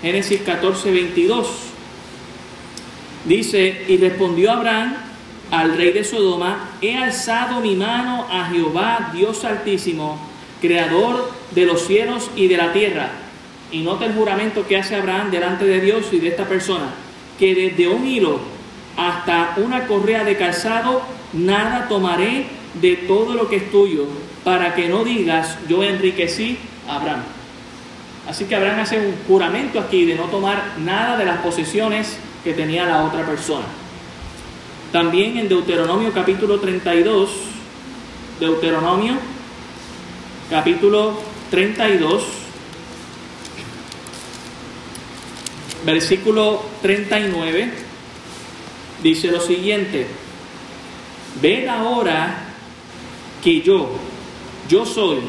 [0.00, 1.48] Génesis 14, 22.
[3.24, 4.94] Dice, y respondió Abraham
[5.50, 10.18] al rey de Sodoma, he alzado mi mano a Jehová, Dios altísimo,
[10.60, 13.10] creador de los cielos y de la tierra.
[13.72, 16.90] Y nota el juramento que hace Abraham delante de Dios y de esta persona,
[17.38, 18.40] que desde un hilo
[18.96, 22.46] hasta una correa de calzado, nada tomaré
[22.80, 24.06] de todo lo que es tuyo,
[24.44, 26.56] para que no digas, yo enriquecí
[26.88, 27.37] a Abraham.
[28.28, 32.52] Así que Abraham hace un juramento aquí de no tomar nada de las posesiones que
[32.52, 33.64] tenía la otra persona.
[34.92, 37.30] También en Deuteronomio capítulo 32,
[38.38, 39.14] Deuteronomio
[40.50, 41.18] capítulo
[41.50, 42.22] 32,
[45.86, 47.72] versículo 39,
[49.02, 50.06] dice lo siguiente,
[51.40, 52.44] ved ahora
[53.42, 53.88] que yo,
[54.68, 55.20] yo soy,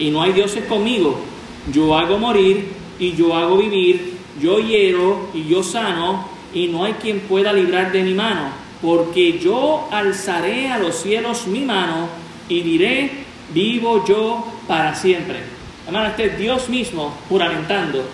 [0.00, 1.27] y no hay dioses conmigo,
[1.72, 6.94] yo hago morir y yo hago vivir, yo hiero y yo sano, y no hay
[6.94, 8.50] quien pueda librar de mi mano,
[8.80, 12.08] porque yo alzaré a los cielos mi mano
[12.48, 13.10] y diré,
[13.52, 15.38] vivo yo para siempre.
[15.86, 18.04] Hermano, este es Dios mismo juramentando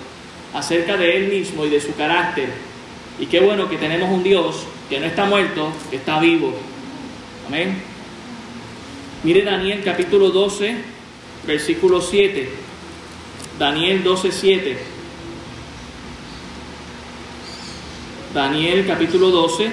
[0.53, 2.49] acerca de Él mismo y de su carácter.
[3.19, 6.53] Y qué bueno que tenemos un Dios que no está muerto, que está vivo.
[7.47, 7.77] Amén.
[9.23, 10.77] Mire Daniel capítulo 12,
[11.47, 12.64] versículo 7.
[13.59, 14.77] Daniel 12:7.
[18.35, 19.71] Daniel capítulo 12,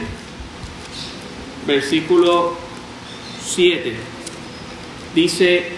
[1.66, 2.54] versículo
[3.44, 3.96] 7.
[5.16, 5.72] Dice,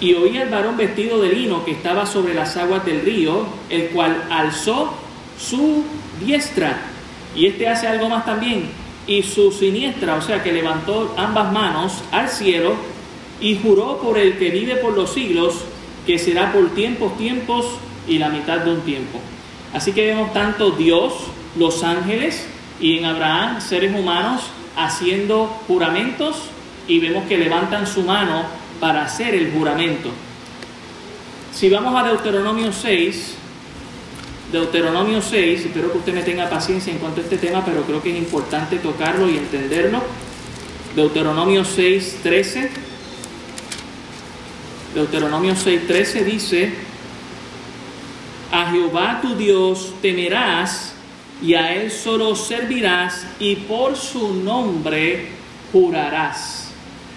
[0.00, 3.90] y oí al varón vestido de lino que estaba sobre las aguas del río, el
[3.90, 4.92] cual alzó
[5.38, 5.84] su
[6.20, 6.80] diestra.
[7.36, 8.68] Y este hace algo más también.
[9.06, 12.74] Y su siniestra, o sea que levantó ambas manos al cielo
[13.40, 15.62] y juró por el que vive por los siglos,
[16.08, 17.66] que será por tiempos, tiempos
[18.08, 19.20] y la mitad de un tiempo.
[19.74, 21.12] Así que vemos tanto Dios,
[21.54, 22.46] los ángeles
[22.80, 24.40] y en Abraham seres humanos
[24.74, 26.36] haciendo juramentos
[26.86, 28.44] y vemos que levantan su mano
[28.80, 30.08] para hacer el juramento.
[31.52, 33.34] Si vamos a Deuteronomio 6,
[34.50, 38.02] Deuteronomio 6, espero que usted me tenga paciencia en cuanto a este tema, pero creo
[38.02, 40.00] que es importante tocarlo y entenderlo.
[40.96, 42.70] Deuteronomio 6, 13.
[44.98, 46.72] Deuteronomio 6, 13 dice,
[48.50, 50.92] a Jehová tu Dios temerás
[51.40, 55.28] y a Él solo servirás y por su nombre
[55.70, 56.72] jurarás.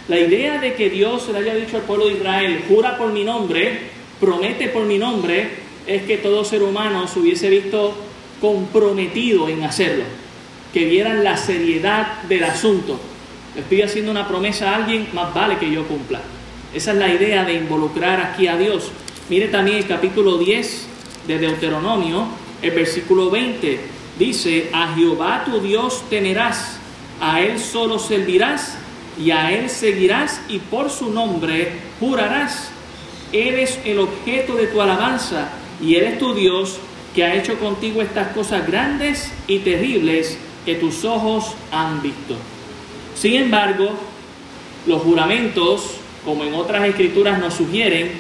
[0.08, 3.24] La idea de que Dios le haya dicho al pueblo de Israel, jura por mi
[3.24, 3.80] nombre,
[4.20, 5.50] promete por mi nombre,
[5.88, 7.96] es que todo ser humano se hubiese visto
[8.39, 10.04] comprometido en hacerlo,
[10.72, 13.00] que vieran la seriedad del asunto.
[13.58, 16.22] estoy haciendo una promesa a alguien, más vale que yo cumpla.
[16.74, 18.92] Esa es la idea de involucrar aquí a Dios.
[19.30, 20.88] Mire también el capítulo 10
[21.28, 22.26] de Deuteronomio,
[22.62, 23.80] el versículo 20,
[24.18, 26.78] dice, a Jehová tu Dios temerás,
[27.20, 28.78] a Él solo servirás
[29.22, 32.72] y a Él seguirás y por su nombre jurarás.
[33.34, 35.50] Él es el objeto de tu alabanza
[35.82, 36.78] y Él es tu Dios
[37.14, 42.36] que ha hecho contigo estas cosas grandes y terribles que tus ojos han visto.
[43.14, 43.92] Sin embargo,
[44.88, 48.12] los juramentos, como en otras escrituras nos sugieren,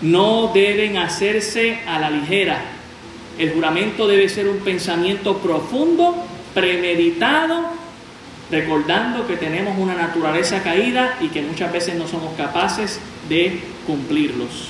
[0.00, 2.62] no deben hacerse a la ligera.
[3.38, 6.14] El juramento debe ser un pensamiento profundo,
[6.54, 7.64] premeditado,
[8.50, 14.68] recordando que tenemos una naturaleza caída y que muchas veces no somos capaces de cumplirlos.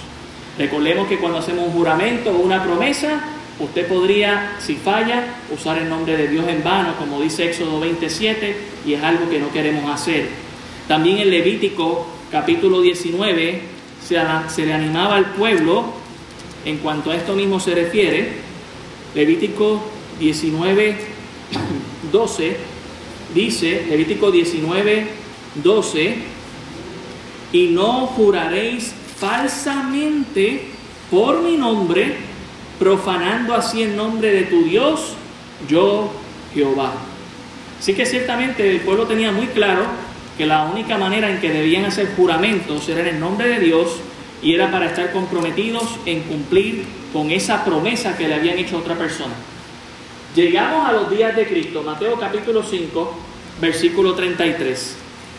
[0.58, 3.20] Recordemos que cuando hacemos un juramento o una promesa,
[3.58, 8.56] usted podría, si falla, usar el nombre de Dios en vano, como dice Éxodo 27,
[8.86, 10.28] y es algo que no queremos hacer.
[10.86, 13.60] También en Levítico capítulo 19
[14.06, 15.84] se, le animaba al pueblo
[16.64, 18.44] en cuanto a esto mismo se refiere.
[19.14, 19.82] Levítico
[20.18, 20.96] 19,
[22.12, 22.56] 12
[23.34, 25.06] dice, Levítico 19,
[25.62, 26.14] 12,
[27.52, 30.62] y no juraréis falsamente
[31.10, 32.16] por mi nombre,
[32.78, 35.14] profanando así el nombre de tu Dios,
[35.68, 36.10] yo
[36.52, 36.92] Jehová.
[37.78, 39.84] Así que ciertamente el pueblo tenía muy claro
[40.36, 44.00] que la única manera en que debían hacer juramentos era en el nombre de Dios
[44.42, 48.80] y era para estar comprometidos en cumplir con esa promesa que le habían hecho a
[48.80, 49.34] otra persona.
[50.34, 53.14] Llegamos a los días de Cristo, Mateo capítulo 5,
[53.60, 54.96] versículo 33.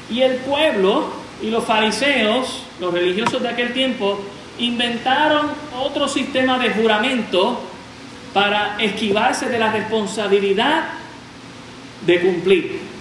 [0.09, 1.09] Y el pueblo
[1.41, 4.19] y los fariseos los religiosos de aquel tiempo
[4.59, 5.47] inventaron
[5.79, 7.61] otro sistema de juramento
[8.33, 10.89] para esquivarse de la responsabilidad
[12.05, 12.94] de cumplir.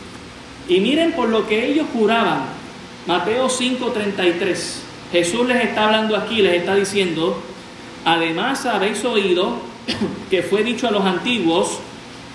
[0.68, 2.44] Y miren por lo que ellos juraban.
[3.06, 4.80] Mateo 5:33.
[5.12, 7.40] Jesús les está hablando aquí, les está diciendo,
[8.04, 9.58] además habéis oído
[10.30, 11.78] que fue dicho a los antiguos,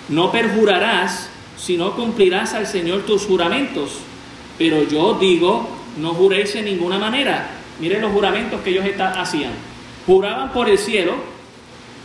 [0.08, 3.98] no perjurarás, sino cumplirás al Señor tus juramentos.
[4.58, 7.50] Pero yo digo, no juréis en ninguna manera.
[7.80, 9.52] Miren los juramentos que ellos hacían.
[10.06, 11.16] Juraban por el cielo,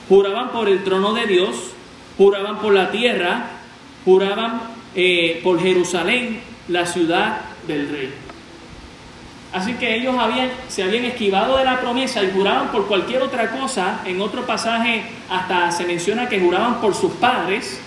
[0.08, 1.56] juraban por el trono de Dios,
[2.16, 3.46] juraban por la tierra,
[4.04, 8.11] juraban eh, por Jerusalén, la ciudad del rey.
[9.52, 13.50] Así que ellos habían, se habían esquivado de la promesa y juraban por cualquier otra
[13.52, 14.00] cosa.
[14.04, 17.78] En otro pasaje hasta se menciona que juraban por sus padres,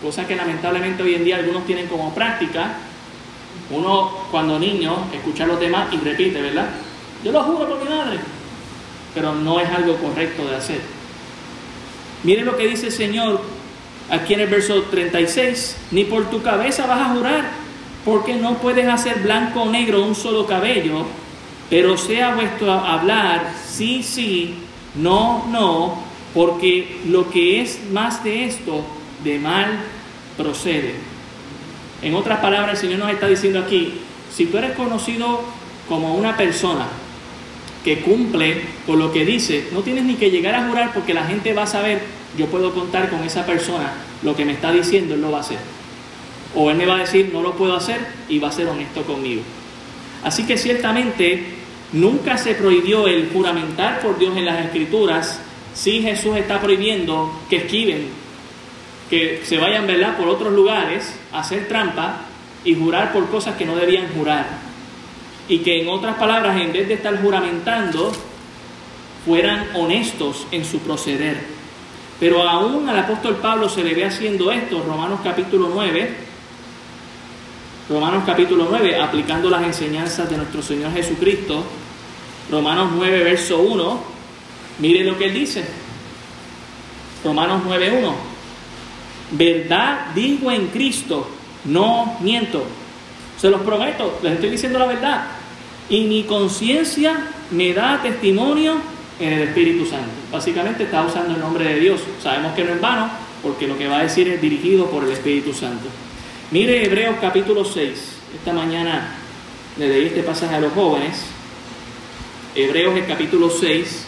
[0.00, 2.74] cosa que lamentablemente hoy en día algunos tienen como práctica.
[3.70, 6.68] Uno cuando niño escucha los demás y repite, ¿verdad?
[7.24, 8.18] Yo lo juro por mi madre.
[9.12, 10.80] Pero no es algo correcto de hacer.
[12.22, 13.40] Miren lo que dice el Señor
[14.10, 15.76] aquí en el verso 36.
[15.90, 17.44] Ni por tu cabeza vas a jurar,
[18.04, 21.04] porque no puedes hacer blanco o negro un solo cabello,
[21.68, 24.54] pero sea vuestro hablar sí, sí,
[24.94, 28.84] no, no, porque lo que es más de esto,
[29.24, 29.80] de mal
[30.36, 30.94] procede.
[32.02, 33.94] En otras palabras, el Señor nos está diciendo aquí,
[34.32, 35.40] si tú eres conocido
[35.88, 36.86] como una persona
[37.84, 41.24] que cumple con lo que dice, no tienes ni que llegar a jurar porque la
[41.24, 42.02] gente va a saber,
[42.36, 45.40] yo puedo contar con esa persona, lo que me está diciendo, él lo va a
[45.40, 45.58] hacer.
[46.54, 49.02] O él me va a decir, no lo puedo hacer y va a ser honesto
[49.02, 49.42] conmigo.
[50.24, 51.44] Así que ciertamente
[51.92, 55.40] nunca se prohibió el juramentar por Dios en las escrituras,
[55.74, 58.26] si Jesús está prohibiendo que esquiven
[59.10, 60.16] que se vayan ¿verdad?
[60.16, 62.22] por otros lugares hacer trampa
[62.64, 64.46] y jurar por cosas que no debían jurar.
[65.48, 68.12] Y que en otras palabras, en vez de estar juramentando,
[69.24, 71.55] fueran honestos en su proceder.
[72.18, 76.16] Pero aún al apóstol Pablo se le ve haciendo esto, Romanos capítulo 9,
[77.90, 81.62] Romanos capítulo 9, aplicando las enseñanzas de nuestro Señor Jesucristo,
[82.50, 84.00] Romanos 9, verso 1,
[84.78, 85.64] mire lo que él dice.
[87.22, 88.14] Romanos 9, 1.
[89.32, 91.28] Verdad digo en Cristo,
[91.64, 92.64] no miento.
[93.38, 95.26] Se los prometo, les estoy diciendo la verdad.
[95.88, 100.10] Y mi conciencia me da testimonio en el Espíritu Santo.
[100.30, 102.00] Básicamente está usando el nombre de Dios.
[102.22, 103.10] Sabemos que no es vano
[103.42, 105.88] porque lo que va a decir es dirigido por el Espíritu Santo.
[106.50, 107.90] Mire Hebreos capítulo 6.
[108.38, 109.16] Esta mañana
[109.78, 111.22] le leí este pasaje a los jóvenes.
[112.54, 114.04] Hebreos el capítulo 6,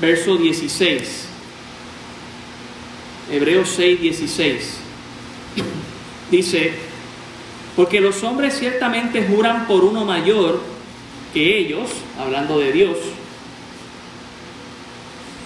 [0.00, 1.26] verso 16.
[3.30, 4.76] Hebreos 6, 16.
[6.30, 6.72] Dice,
[7.74, 10.62] porque los hombres ciertamente juran por uno mayor
[11.34, 12.96] que ellos, hablando de Dios,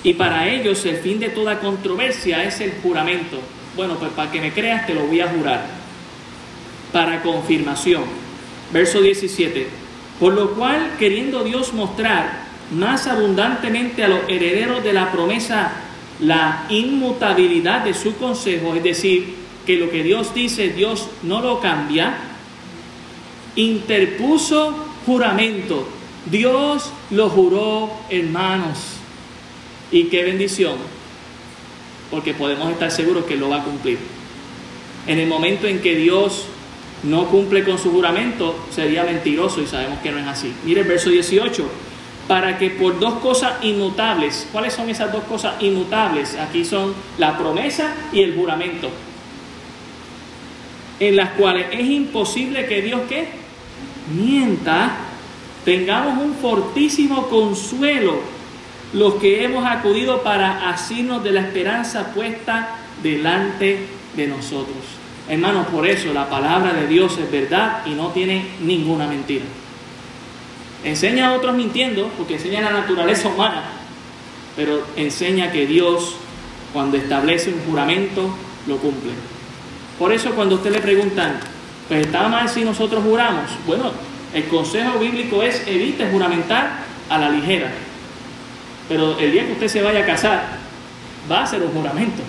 [0.04, 3.38] y para ellos el fin de toda controversia es el juramento.
[3.76, 5.64] Bueno, pues para que me creas te lo voy a jurar.
[6.92, 8.04] Para confirmación.
[8.72, 9.68] Verso 17.
[10.18, 15.72] Por lo cual, queriendo Dios mostrar más abundantemente a los herederos de la promesa
[16.20, 19.34] la inmutabilidad de su consejo, es decir,
[19.66, 22.14] que lo que Dios dice, Dios no lo cambia,
[23.56, 24.74] interpuso
[25.06, 25.86] juramento.
[26.26, 29.01] Dios lo juró, hermanos.
[29.92, 30.76] Y qué bendición,
[32.10, 33.98] porque podemos estar seguros que lo va a cumplir.
[35.06, 36.46] En el momento en que Dios
[37.02, 40.52] no cumple con su juramento, sería mentiroso y sabemos que no es así.
[40.64, 41.64] Mire el verso 18,
[42.26, 46.36] para que por dos cosas inmutables, ¿cuáles son esas dos cosas inmutables?
[46.36, 48.88] Aquí son la promesa y el juramento,
[51.00, 53.28] en las cuales es imposible que Dios que
[54.14, 54.96] mienta,
[55.64, 58.41] tengamos un fortísimo consuelo
[58.92, 64.76] los que hemos acudido para asirnos de la esperanza puesta delante de nosotros.
[65.28, 69.44] Hermanos, por eso la palabra de Dios es verdad y no tiene ninguna mentira.
[70.84, 73.62] Enseña a otros mintiendo, porque enseña la naturaleza humana,
[74.56, 76.16] pero enseña que Dios,
[76.72, 78.34] cuando establece un juramento,
[78.66, 79.12] lo cumple.
[79.98, 81.38] Por eso cuando usted le preguntan,
[81.88, 83.44] pues está mal si nosotros juramos.
[83.66, 83.92] Bueno,
[84.34, 87.72] el consejo bíblico es evite juramentar a la ligera.
[88.92, 90.44] Pero el día que usted se vaya a casar,
[91.30, 92.22] va a hacer un juramento.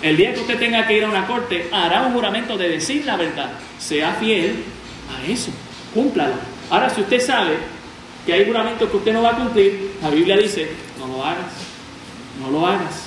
[0.00, 3.04] El día que usted tenga que ir a una corte, hará un juramento de decir
[3.04, 3.50] la verdad.
[3.78, 4.64] Sea fiel
[5.12, 5.50] a eso,
[5.92, 6.36] cúmplalo.
[6.70, 7.58] Ahora, si usted sabe
[8.24, 11.52] que hay juramentos que usted no va a cumplir, la Biblia dice, no lo hagas,
[12.40, 13.04] no lo hagas.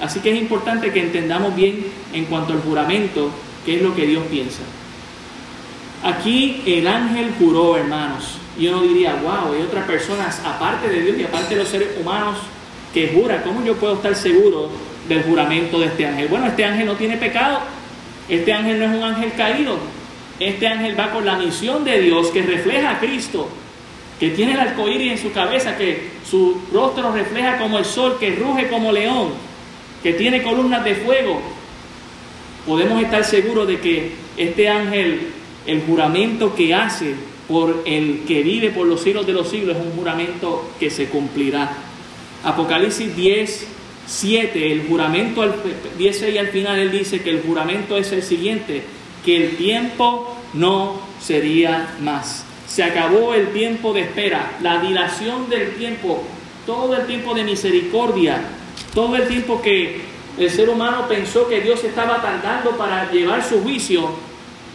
[0.00, 3.30] Así que es importante que entendamos bien en cuanto al juramento,
[3.64, 4.62] qué es lo que Dios piensa.
[6.02, 11.18] Aquí el ángel juró, hermanos, y uno diría, wow, hay otras personas aparte de Dios
[11.18, 12.38] y aparte de los seres humanos
[12.94, 13.42] que jura.
[13.42, 14.70] ¿Cómo yo puedo estar seguro
[15.08, 16.28] del juramento de este ángel?
[16.28, 17.60] Bueno, este ángel no tiene pecado.
[18.28, 19.76] Este ángel no es un ángel caído.
[20.40, 23.48] Este ángel va con la misión de Dios que refleja a Cristo,
[24.18, 28.34] que tiene el arcoíris en su cabeza, que su rostro refleja como el sol, que
[28.34, 29.30] ruge como león,
[30.02, 31.40] que tiene columnas de fuego.
[32.66, 35.28] Podemos estar seguros de que este ángel,
[35.66, 37.14] el juramento que hace,
[37.48, 41.06] por el que vive por los siglos de los siglos es un juramento que se
[41.06, 41.76] cumplirá.
[42.44, 43.66] Apocalipsis 10,
[44.06, 45.54] 7, el juramento, al,
[45.96, 48.82] 10 y al final él dice que el juramento es el siguiente,
[49.24, 52.44] que el tiempo no sería más.
[52.66, 56.22] Se acabó el tiempo de espera, la dilación del tiempo,
[56.66, 58.40] todo el tiempo de misericordia,
[58.92, 60.00] todo el tiempo que
[60.38, 64.10] el ser humano pensó que Dios estaba tardando para llevar su juicio,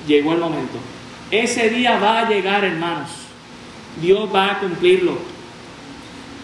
[0.07, 0.77] llegó el momento.
[1.31, 3.09] Ese día va a llegar, hermanos.
[4.01, 5.17] Dios va a cumplirlo.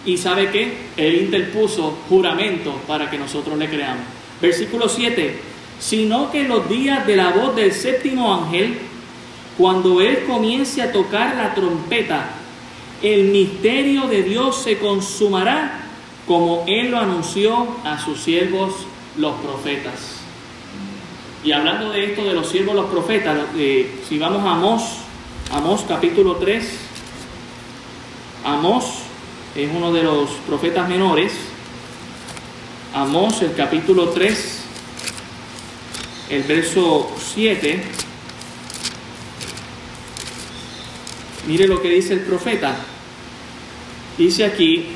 [0.05, 0.73] ¿Y sabe qué?
[0.95, 4.05] Él interpuso juramento para que nosotros le creamos.
[4.41, 5.37] Versículo 7.
[5.79, 8.77] Sino que los días de la voz del séptimo ángel,
[9.57, 12.29] cuando Él comience a tocar la trompeta,
[13.03, 15.81] el misterio de Dios se consumará
[16.25, 18.73] como Él lo anunció a sus siervos
[19.17, 20.16] los profetas.
[21.47, 24.81] Y hablando de esto de los siervos, los profetas, eh, si vamos a Amós,
[25.49, 26.61] Amós capítulo 3,
[28.43, 28.83] Amós
[29.55, 31.31] es uno de los profetas menores,
[32.93, 34.59] Amós el capítulo 3,
[36.31, 37.81] el verso 7,
[41.47, 42.75] mire lo que dice el profeta,
[44.17, 44.87] dice aquí,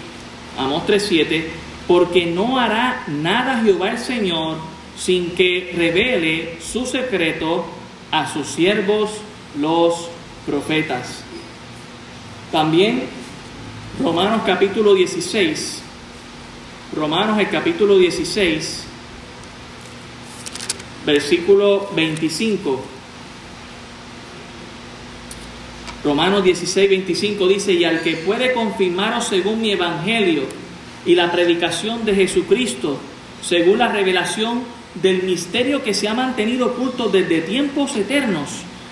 [0.57, 1.45] Amós 3.7,
[1.87, 4.70] porque no hará nada Jehová el Señor
[5.03, 7.65] sin que revele su secreto
[8.11, 9.09] a sus siervos
[9.59, 10.09] los
[10.45, 11.23] profetas.
[12.51, 13.03] También
[13.99, 15.81] Romanos capítulo 16,
[16.95, 18.83] Romanos el capítulo 16,
[21.05, 22.85] versículo 25.
[26.03, 30.43] Romanos 16, 25 dice, y al que puede confirmaros según mi evangelio
[31.07, 32.99] y la predicación de Jesucristo,
[33.41, 38.49] según la revelación del misterio que se ha mantenido oculto desde tiempos eternos,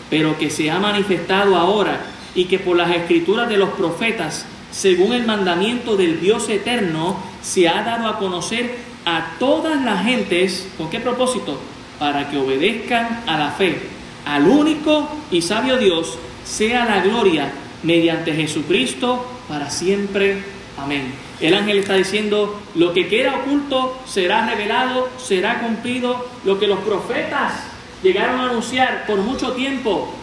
[0.09, 2.01] pero que se ha manifestado ahora
[2.35, 7.67] y que por las escrituras de los profetas según el mandamiento del Dios eterno, se
[7.67, 10.67] ha dado a conocer a todas las gentes.
[10.77, 11.59] ¿Con qué propósito?
[11.97, 13.79] Para que obedezcan a la fe,
[14.25, 17.51] al único y sabio Dios, sea la gloria
[17.83, 20.43] mediante Jesucristo para siempre.
[20.77, 21.28] Amén.
[21.41, 26.79] El ángel está diciendo, lo que queda oculto será revelado, será cumplido, lo que los
[26.79, 27.63] profetas
[28.03, 30.13] llegaron a anunciar por mucho tiempo,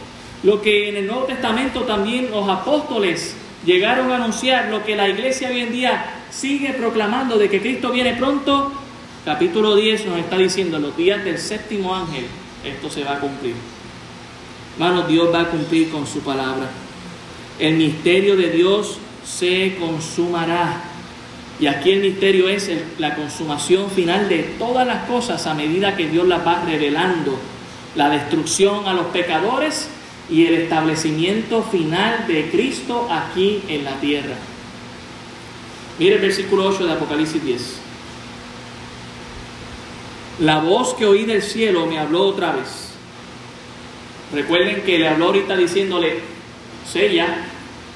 [0.43, 5.09] lo que en el Nuevo Testamento también los apóstoles llegaron a anunciar, lo que la
[5.09, 8.73] iglesia hoy en día sigue proclamando de que Cristo viene pronto,
[9.25, 12.27] capítulo 10 nos está diciendo, los días del séptimo ángel,
[12.63, 13.55] esto se va a cumplir.
[14.75, 16.69] Hermanos, Dios va a cumplir con su palabra.
[17.59, 20.83] El misterio de Dios se consumará.
[21.59, 26.09] Y aquí el misterio es la consumación final de todas las cosas a medida que
[26.09, 27.39] Dios las va revelando.
[27.95, 29.89] La destrucción a los pecadores
[30.29, 34.35] y el establecimiento final de Cristo aquí en la tierra.
[35.99, 37.81] Mire el versículo 8 de Apocalipsis 10.
[40.41, 42.91] La voz que oí del cielo me habló otra vez.
[44.35, 46.21] Recuerden que le habló ahorita diciéndole,
[46.87, 47.39] sella,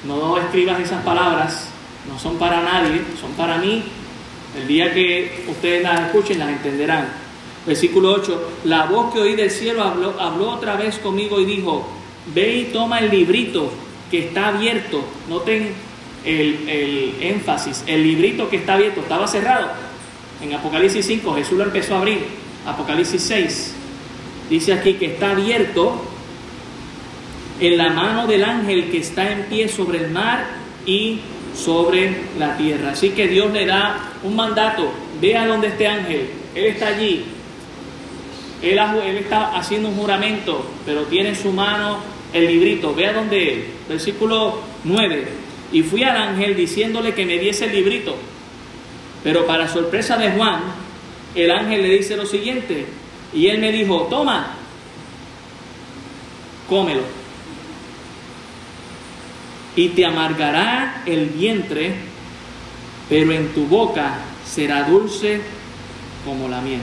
[0.05, 1.70] no escribas esas palabras,
[2.07, 3.83] no son para nadie, son para mí.
[4.57, 7.07] El día que ustedes las escuchen las entenderán.
[7.65, 11.87] Versículo 8, la voz que oí del cielo habló, habló otra vez conmigo y dijo,
[12.33, 13.71] ve y toma el librito
[14.09, 15.03] que está abierto.
[15.29, 15.73] Noten
[16.25, 19.69] el, el énfasis, el librito que está abierto, estaba cerrado.
[20.41, 22.19] En Apocalipsis 5 Jesús lo empezó a abrir.
[22.65, 23.75] Apocalipsis 6
[24.49, 26.03] dice aquí que está abierto
[27.59, 30.45] en la mano del ángel que está en pie sobre el mar
[30.85, 31.19] y
[31.63, 32.91] sobre la tierra.
[32.91, 37.23] Así que Dios le da un mandato, vea donde este ángel, él está allí,
[38.61, 38.77] él,
[39.17, 41.97] está haciendo un juramento, pero tiene en su mano
[42.33, 45.27] el librito, vea donde él, versículo 9,
[45.71, 48.15] y fui al ángel diciéndole que me diese el librito,
[49.23, 50.61] pero para sorpresa de Juan,
[51.35, 52.85] el ángel le dice lo siguiente,
[53.33, 54.55] y él me dijo, toma,
[56.67, 57.20] cómelo
[59.75, 61.93] y te amargará el vientre,
[63.09, 65.41] pero en tu boca será dulce
[66.25, 66.81] como la miel.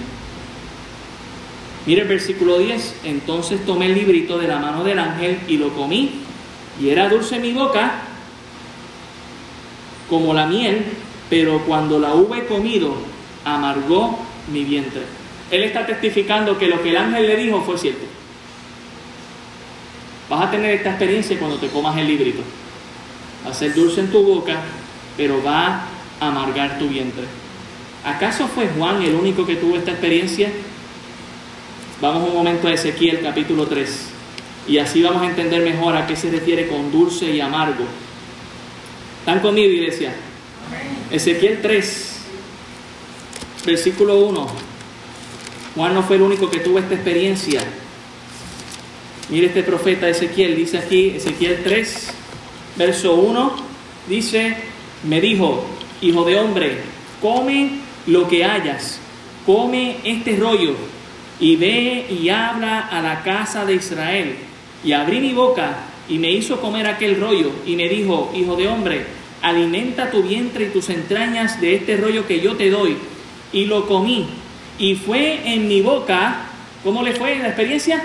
[1.86, 5.74] Mire el versículo 10, entonces tomé el librito de la mano del ángel y lo
[5.74, 6.20] comí,
[6.80, 8.02] y era dulce mi boca
[10.08, 10.84] como la miel,
[11.28, 12.94] pero cuando la hube comido,
[13.44, 14.18] amargó
[14.50, 15.02] mi vientre.
[15.50, 18.04] Él está testificando que lo que el ángel le dijo fue cierto.
[20.28, 22.42] Vas a tener esta experiencia cuando te comas el librito
[23.44, 24.60] va a ser dulce en tu boca,
[25.16, 25.84] pero va
[26.20, 27.24] a amargar tu vientre.
[28.04, 30.50] ¿Acaso fue Juan el único que tuvo esta experiencia?
[32.00, 34.08] Vamos un momento a Ezequiel capítulo 3
[34.68, 37.84] y así vamos a entender mejor a qué se refiere con dulce y amargo.
[39.20, 40.12] ¿Están conmigo, iglesia?
[41.10, 42.20] Ezequiel 3,
[43.66, 44.46] versículo 1.
[45.74, 47.62] Juan no fue el único que tuvo esta experiencia.
[49.30, 52.10] Mire este profeta Ezequiel, dice aquí, Ezequiel 3,
[52.78, 53.52] verso 1,
[54.08, 54.56] dice,
[55.04, 55.64] me dijo,
[56.00, 56.78] hijo de hombre,
[57.20, 57.70] come
[58.06, 59.00] lo que hayas,
[59.44, 60.74] come este rollo
[61.40, 64.36] y ve y habla a la casa de Israel.
[64.84, 65.76] Y abrí mi boca
[66.08, 69.06] y me hizo comer aquel rollo y me dijo, hijo de hombre,
[69.42, 72.96] alimenta tu vientre y tus entrañas de este rollo que yo te doy.
[73.52, 74.26] Y lo comí.
[74.78, 76.42] Y fue en mi boca,
[76.84, 78.04] ¿cómo le fue la experiencia?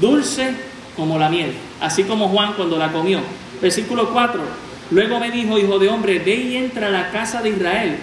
[0.00, 0.54] Dulce
[0.96, 3.20] como la miel, así como Juan cuando la comió.
[3.60, 4.40] Versículo 4.
[4.90, 7.96] Luego me dijo, hijo de hombre, ve y entra a la casa de Israel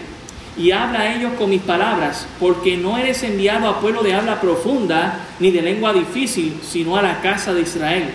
[0.57, 4.41] y habla a ellos con mis palabras, porque no eres enviado a pueblo de habla
[4.41, 8.09] profunda ni de lengua difícil, sino a la casa de Israel.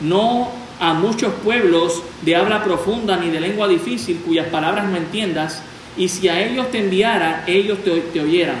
[0.00, 0.50] No
[0.80, 5.62] a muchos pueblos de habla profunda ni de lengua difícil, cuyas palabras no entiendas,
[5.96, 8.56] y si a ellos te enviara, ellos te, oyeran.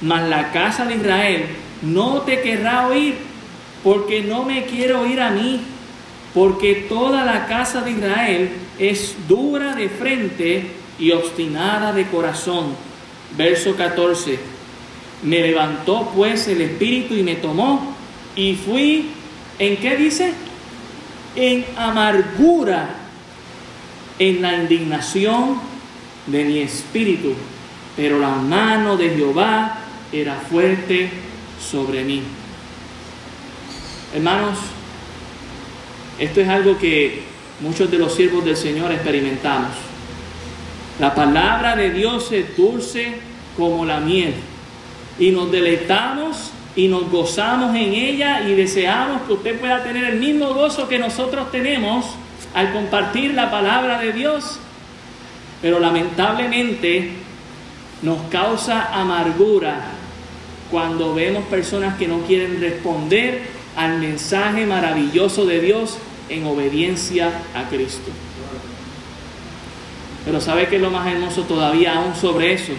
[0.00, 1.46] Mas la casa de Israel
[1.82, 3.16] no te querrá oír,
[3.82, 5.60] porque no me quiere oír a mí,
[6.34, 10.66] porque toda la casa de Israel es dura de frente
[10.98, 12.74] y obstinada de corazón.
[13.36, 14.38] Verso 14.
[15.22, 17.94] Me levantó pues el espíritu y me tomó
[18.36, 19.10] y fui,
[19.58, 20.32] ¿en qué dice?
[21.34, 22.88] En amargura,
[24.18, 25.60] en la indignación
[26.26, 27.34] de mi espíritu,
[27.96, 29.78] pero la mano de Jehová
[30.12, 31.10] era fuerte
[31.60, 32.22] sobre mí.
[34.14, 34.58] Hermanos,
[36.18, 37.22] esto es algo que
[37.60, 39.70] muchos de los siervos del Señor experimentamos.
[40.98, 43.14] La palabra de Dios es dulce
[43.56, 44.34] como la miel
[45.18, 50.18] y nos deleitamos y nos gozamos en ella y deseamos que usted pueda tener el
[50.18, 52.04] mismo gozo que nosotros tenemos
[52.54, 54.58] al compartir la palabra de Dios
[55.60, 57.10] Pero lamentablemente
[58.02, 59.86] nos causa amargura
[60.70, 63.42] cuando vemos personas que no quieren responder
[63.76, 65.98] al mensaje maravilloso de Dios
[66.28, 68.10] en obediencia a Cristo.
[70.24, 72.72] Pero ¿sabe qué es lo más hermoso todavía aún sobre eso?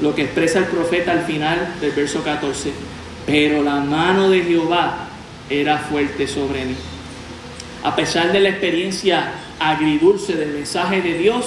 [0.00, 2.72] Lo que expresa el profeta al final del verso 14.
[3.26, 5.08] Pero la mano de Jehová
[5.48, 6.74] era fuerte sobre mí.
[7.84, 11.44] A pesar de la experiencia agridulce del mensaje de Dios,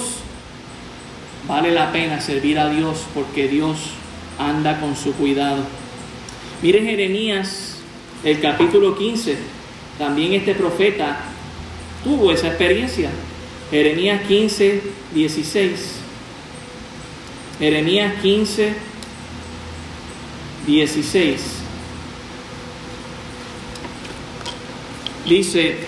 [1.46, 3.78] vale la pena servir a Dios porque Dios
[4.38, 5.64] anda con su cuidado.
[6.62, 7.78] Mire Jeremías,
[8.24, 9.36] el capítulo 15,
[9.98, 11.18] también este profeta
[12.04, 13.10] tuvo esa experiencia.
[13.70, 14.82] Jeremías 15,
[15.14, 15.94] 16.
[17.58, 18.74] Jeremías 15,
[20.66, 21.40] 16.
[25.26, 25.78] Dice,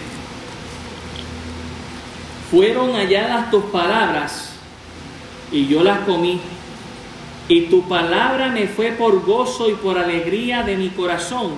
[2.51, 4.53] fueron halladas tus palabras
[5.51, 6.41] y yo las comí.
[7.49, 11.51] Y tu palabra me fue por gozo y por alegría de mi corazón,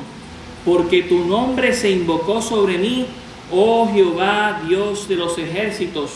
[0.65, 3.07] porque tu nombre se invocó sobre mí
[3.51, 6.11] Oh Jehová, Dios de los ejércitos,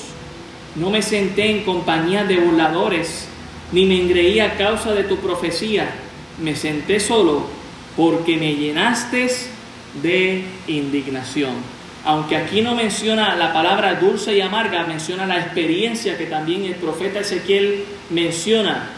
[0.74, 3.28] no me senté en compañía de burladores,
[3.70, 5.88] ni me engreí a causa de tu profecía.
[6.40, 7.44] Me senté solo
[7.96, 9.28] porque me llenaste
[10.02, 11.52] de indignación.
[12.04, 16.74] Aunque aquí no menciona la palabra dulce y amarga, menciona la experiencia que también el
[16.76, 18.90] profeta Ezequiel menciona.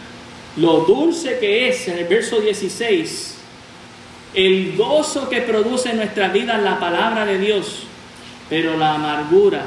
[0.57, 3.37] Lo dulce que es en el verso 16,
[4.35, 7.87] el gozo que produce en nuestra vida la palabra de Dios
[8.53, 9.64] pero la amargura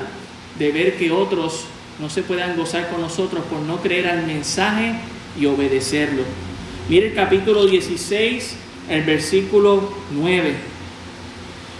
[0.59, 1.63] de ver que otros
[1.99, 4.93] no se puedan gozar con nosotros por no creer al mensaje
[5.39, 6.21] y obedecerlo.
[6.87, 8.55] Mire el capítulo 16,
[8.87, 10.53] el versículo 9.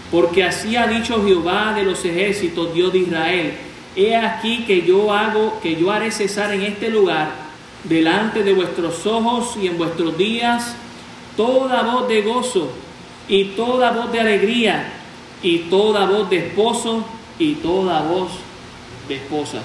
[0.10, 3.53] Porque así ha dicho Jehová de los ejércitos, Dios de Israel,
[3.95, 7.30] he aquí que yo hago, que yo haré cesar en este lugar,
[7.84, 10.76] delante de vuestros ojos y en vuestros días,
[11.38, 12.72] toda voz de gozo
[13.28, 15.05] y toda voz de alegría
[15.46, 17.06] y toda voz de esposo
[17.38, 18.32] y toda voz
[19.08, 19.60] de esposa,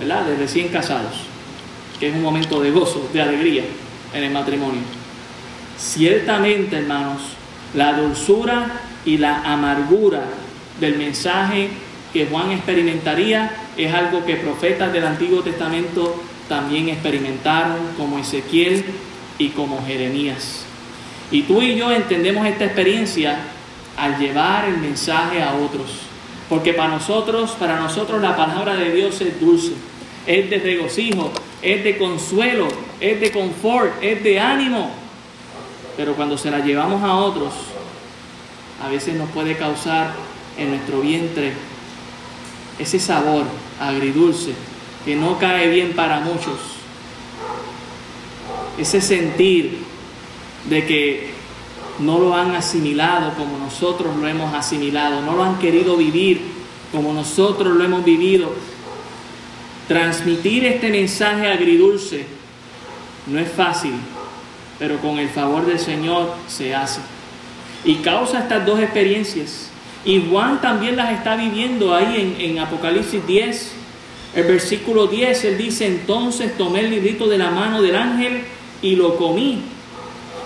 [0.00, 0.24] ¿verdad?
[0.24, 1.12] De recién casados,
[2.00, 3.62] que es un momento de gozo, de alegría
[4.12, 4.82] en el matrimonio.
[5.78, 7.22] Ciertamente, hermanos,
[7.76, 10.24] la dulzura y la amargura
[10.80, 11.68] del mensaje
[12.12, 18.84] que Juan experimentaría es algo que profetas del Antiguo Testamento también experimentaron, como Ezequiel
[19.38, 20.64] y como Jeremías.
[21.30, 23.38] Y tú y yo entendemos esta experiencia
[24.00, 25.90] al llevar el mensaje a otros.
[26.48, 29.72] Porque para nosotros, para nosotros la palabra de Dios es dulce,
[30.26, 31.30] es de regocijo,
[31.60, 32.66] es de consuelo,
[32.98, 34.90] es de confort, es de ánimo.
[35.96, 37.52] Pero cuando se la llevamos a otros,
[38.82, 40.14] a veces nos puede causar
[40.56, 41.52] en nuestro vientre
[42.78, 43.44] ese sabor
[43.78, 44.54] agridulce
[45.04, 46.58] que no cae bien para muchos.
[48.78, 49.78] Ese sentir
[50.70, 51.39] de que
[52.00, 56.40] no lo han asimilado como nosotros lo hemos asimilado, no lo han querido vivir
[56.92, 58.52] como nosotros lo hemos vivido.
[59.86, 62.26] Transmitir este mensaje agridulce
[63.26, 63.92] no es fácil,
[64.78, 67.00] pero con el favor del Señor se hace.
[67.84, 69.68] Y causa estas dos experiencias.
[70.04, 73.72] Y Juan también las está viviendo ahí en, Apocalipsis 10.
[74.36, 78.44] El versículo 10, él dice, entonces tomé el librito de la mano del ángel
[78.80, 79.62] y lo comí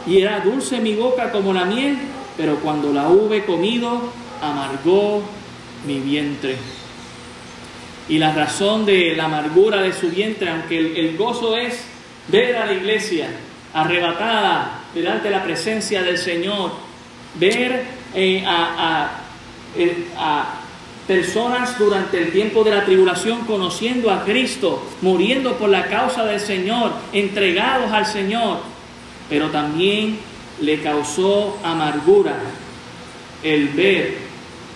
[0.07, 1.97] y era dulce mi boca como la miel,
[2.37, 4.11] pero cuando la hube comido,
[4.43, 5.23] amargó
[5.87, 6.57] mi vientre.
[8.09, 11.85] Y la razón de la amargura de su vientre, aunque el, gozo es
[12.29, 13.29] ver a la iglesia
[13.73, 16.73] arrebatada delante de la presencia del Señor,
[17.37, 17.85] ver
[18.15, 19.11] eh, a,
[20.19, 20.61] a
[21.09, 26.41] personas durante el tiempo de la tribulación conociendo a Cristo, muriendo por la causa del
[26.41, 28.74] Señor, entregados al Señor,
[29.29, 30.19] pero también
[30.61, 32.39] le causó amargura
[33.43, 34.19] el ver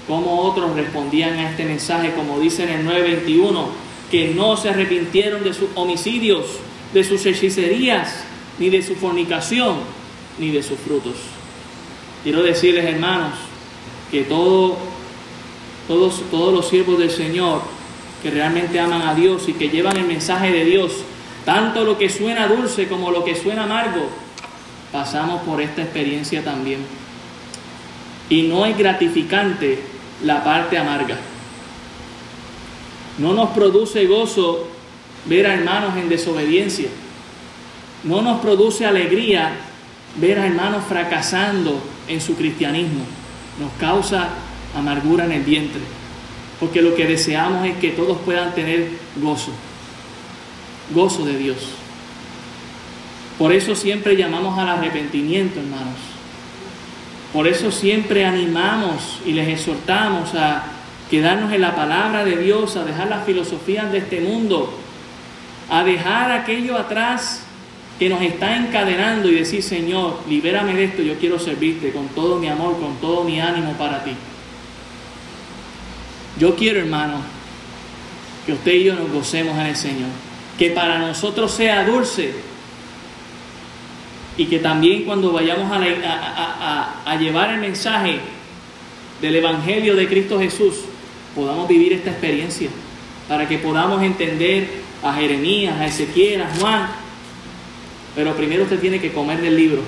[0.07, 3.69] cómo otros respondían a este mensaje, como dice en el 921,
[4.11, 6.47] que no se arrepintieron de sus homicidios,
[6.95, 8.25] de sus hechicerías,
[8.59, 9.77] ni de su fornicación,
[10.39, 11.15] ni de sus frutos.
[12.25, 13.35] Quiero decirles, hermanos,
[14.11, 14.77] que todo,
[15.87, 17.61] todos, todos los siervos del Señor
[18.23, 20.93] que realmente aman a Dios y que llevan el mensaje de Dios,
[21.45, 24.09] tanto lo que suena dulce como lo que suena amargo,
[24.93, 26.81] pasamos por esta experiencia también.
[28.29, 29.81] Y no es gratificante
[30.23, 31.17] la parte amarga.
[33.19, 34.69] No nos produce gozo
[35.25, 36.89] ver a hermanos en desobediencia.
[38.05, 39.53] No nos produce alegría
[40.17, 43.05] ver a hermanos fracasando en su cristianismo.
[43.59, 44.29] Nos causa
[44.77, 45.81] amargura en el vientre.
[46.61, 49.53] Porque lo que deseamos es que todos puedan tener gozo.
[50.95, 51.59] gozo de Dios.
[53.39, 55.99] Por eso siempre llamamos al arrepentimiento, hermanos.
[57.33, 60.65] Por eso siempre animamos y les exhortamos a
[61.09, 64.75] quedarnos en la palabra de Dios, a dejar las filosofías de este mundo,
[65.71, 67.45] a dejar aquello atrás
[67.99, 72.39] que nos está encadenando y decir, Señor, libérame de esto, yo quiero servirte con todo
[72.39, 74.13] mi amor, con todo mi ánimo para ti.
[76.39, 77.21] Yo quiero, hermano,
[78.47, 80.09] que usted y yo nos gocemos en el Señor,
[80.59, 82.33] que para nosotros sea dulce
[84.39, 88.21] y que también cuando vayamos a, llevar el mensaje
[89.21, 90.77] del Evangelio de Cristo Jesús,
[91.35, 92.71] podamos vivir esta experiencia,
[93.29, 94.69] para que podamos entender
[95.03, 96.89] a Jeremías, a Ezequiel, a Juan.
[98.15, 99.83] Pero primero usted tiene que comer del libro.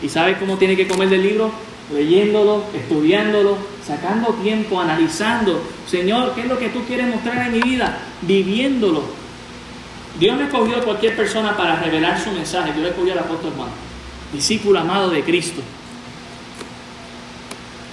[0.00, 1.50] ¿Y sabe cómo tiene que comer del libro?
[1.92, 5.60] Leyéndolo, estudiándolo, sacando tiempo, analizando.
[5.88, 7.98] Señor, ¿qué es lo que tú quieres mostrar en mi vida?
[8.22, 9.02] Viviéndolo,
[10.18, 12.72] Dios no escogió a cualquier persona para revelar su mensaje.
[12.72, 13.68] Dios escogió al apóstol Juan,
[14.32, 15.62] discípulo amado de Cristo.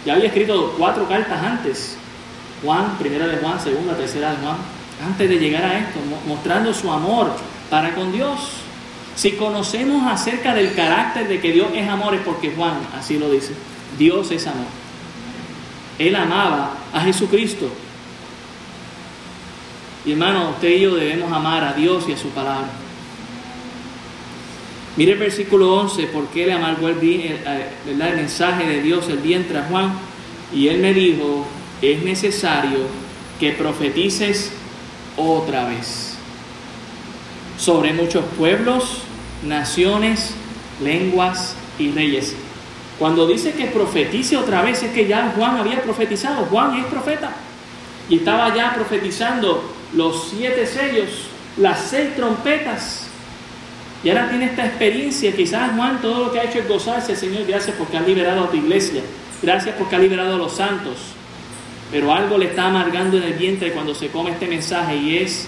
[0.06, 1.98] Ya había escrito cuatro cartas antes.
[2.64, 4.58] Juan, primera de Juan, segunda, tercera de Juan,
[5.06, 7.32] antes de llegar a esto, mostrando su amor
[7.70, 8.40] para con Dios.
[9.16, 13.30] Si conocemos acerca del carácter de que Dios es amor, es porque Juan así lo
[13.30, 13.54] dice.
[13.98, 14.66] Dios es amor.
[15.98, 17.70] Él amaba a Jesucristo.
[20.06, 22.70] Y hermano, usted y yo debemos amar a Dios y a su palabra.
[24.98, 29.58] Mire el versículo 11, porque le amargó el, el, el mensaje de Dios el vientre
[29.58, 29.94] a Juan.
[30.54, 31.46] Y él me dijo,
[31.82, 32.80] es necesario
[33.40, 34.52] que profetices
[35.18, 36.16] otra vez
[37.58, 39.02] sobre muchos pueblos,
[39.44, 40.34] naciones,
[40.82, 42.36] lenguas y reyes.
[43.00, 46.46] Cuando dice que profetice otra vez es que ya Juan había profetizado.
[46.46, 47.32] Juan es profeta
[48.08, 51.10] y estaba ya profetizando los siete sellos,
[51.58, 53.08] las seis trompetas.
[54.04, 55.36] Y ahora tiene esta experiencia.
[55.36, 58.52] Quizás Juan todo lo que ha hecho es gozarse, Señor, gracias porque ha liberado a
[58.52, 59.02] tu iglesia.
[59.42, 60.98] Gracias porque ha liberado a los santos.
[61.92, 65.48] Pero algo le está amargando en el vientre cuando se come este mensaje y es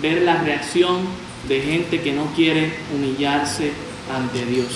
[0.00, 1.00] ver la reacción
[1.48, 3.72] de gente que no quiere humillarse
[4.14, 4.68] ante Dios.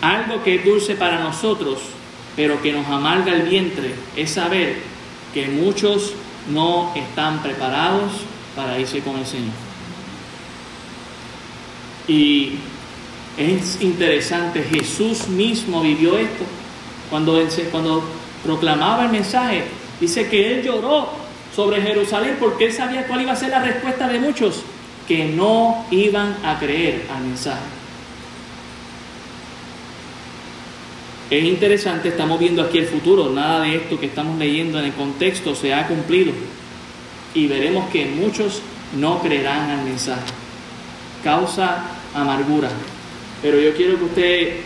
[0.00, 1.78] Algo que es dulce para nosotros,
[2.36, 4.76] pero que nos amarga el vientre, es saber
[5.32, 6.14] que muchos
[6.48, 8.12] no están preparados
[8.54, 9.52] para irse con el Señor.
[12.06, 12.52] Y
[13.38, 16.44] es interesante, Jesús mismo vivió esto.
[17.10, 17.40] Cuando,
[17.70, 18.02] cuando
[18.44, 19.64] proclamaba el mensaje,
[20.00, 21.08] dice que él lloró
[21.54, 24.62] sobre Jerusalén porque él sabía cuál iba a ser la respuesta de muchos
[25.06, 27.83] que no iban a creer al mensaje.
[31.34, 34.92] Es interesante, estamos viendo aquí el futuro, nada de esto que estamos leyendo en el
[34.92, 36.32] contexto se ha cumplido.
[37.34, 38.62] Y veremos que muchos
[38.96, 40.22] no creerán al mensaje.
[41.24, 42.70] Causa amargura.
[43.42, 44.56] Pero yo quiero que usted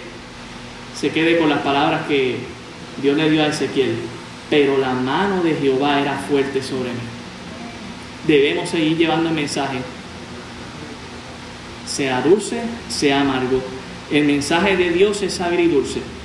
[0.95, 2.37] se quede con las palabras que
[3.01, 3.95] Dios le dio a Ezequiel.
[4.51, 7.01] Pero la mano de Jehová era fuerte sobre mí.
[8.27, 9.79] Debemos seguir llevando el mensaje.
[11.87, 12.61] Sea dulce,
[12.91, 13.63] sea amargo.
[14.11, 16.18] El mensaje de Dios es agridulce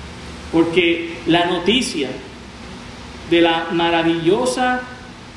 [0.54, 2.10] porque la noticia
[3.30, 4.82] de la maravillosa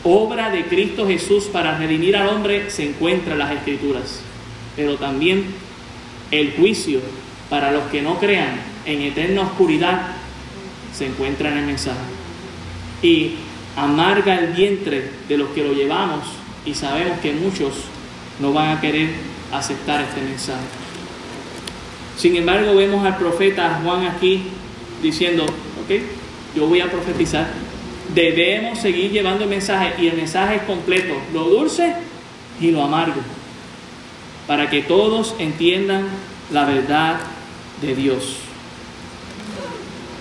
[0.04, 4.20] obra de Cristo Jesús para redimir al hombre se encuentra en las Escrituras,
[4.76, 5.46] pero también
[6.30, 7.00] el juicio
[7.48, 10.08] para los que no crean en eterna oscuridad
[10.92, 11.98] se encuentra en el mensaje.
[13.02, 13.36] Y
[13.74, 16.24] amarga el vientre de los que lo llevamos
[16.64, 17.72] y sabemos que muchos
[18.40, 19.10] no van a querer
[19.52, 20.66] aceptar este mensaje.
[22.16, 24.44] Sin embargo, vemos al profeta Juan aquí
[25.06, 26.00] diciendo, ok,
[26.54, 27.48] yo voy a profetizar.
[28.14, 31.94] Debemos seguir llevando el mensaje y el mensaje es completo, lo dulce
[32.60, 33.20] y lo amargo,
[34.46, 36.06] para que todos entiendan
[36.52, 37.18] la verdad
[37.82, 38.36] de Dios.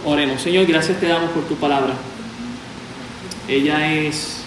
[0.03, 1.93] Oremos, Señor, gracias te damos por tu palabra.
[3.47, 4.41] Ella es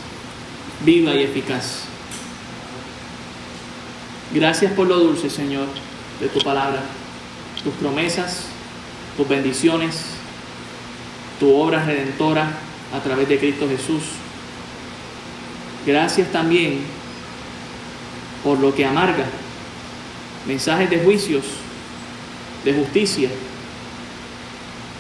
[0.85, 1.85] viva y eficaz.
[4.35, 5.67] Gracias por lo dulce, Señor,
[6.21, 6.83] de tu palabra,
[7.65, 8.47] tus promesas,
[9.17, 10.18] tus bendiciones
[11.39, 12.51] tu obra redentora
[12.95, 14.03] a través de Cristo Jesús.
[15.87, 16.81] Gracias también
[18.43, 19.27] por lo que amarga,
[20.47, 21.45] mensajes de juicios,
[22.65, 23.31] de justicia.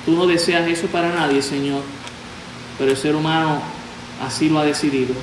[0.04, 1.82] Tú no deseas eso para nadie, Señor,
[2.78, 3.60] pero el ser humano
[4.24, 5.14] así lo ha decidido.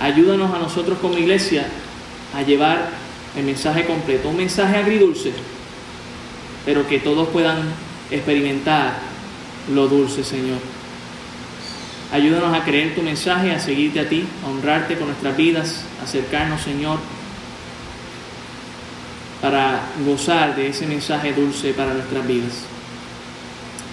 [0.00, 1.66] Ayúdanos a nosotros como iglesia
[2.34, 2.90] a llevar
[3.36, 5.32] el mensaje completo, un mensaje agridulce,
[6.64, 7.58] pero que todos puedan
[8.10, 9.09] experimentar
[9.74, 10.58] lo dulce, Señor.
[12.12, 16.04] Ayúdanos a creer tu mensaje, a seguirte a ti, a honrarte con nuestras vidas, a
[16.04, 16.98] acercarnos, Señor,
[19.40, 22.64] para gozar de ese mensaje dulce para nuestras vidas.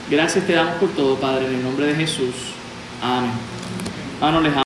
[0.09, 2.33] Gracias te damos por todo, Padre, en el nombre de Jesús.
[3.01, 3.31] Amén.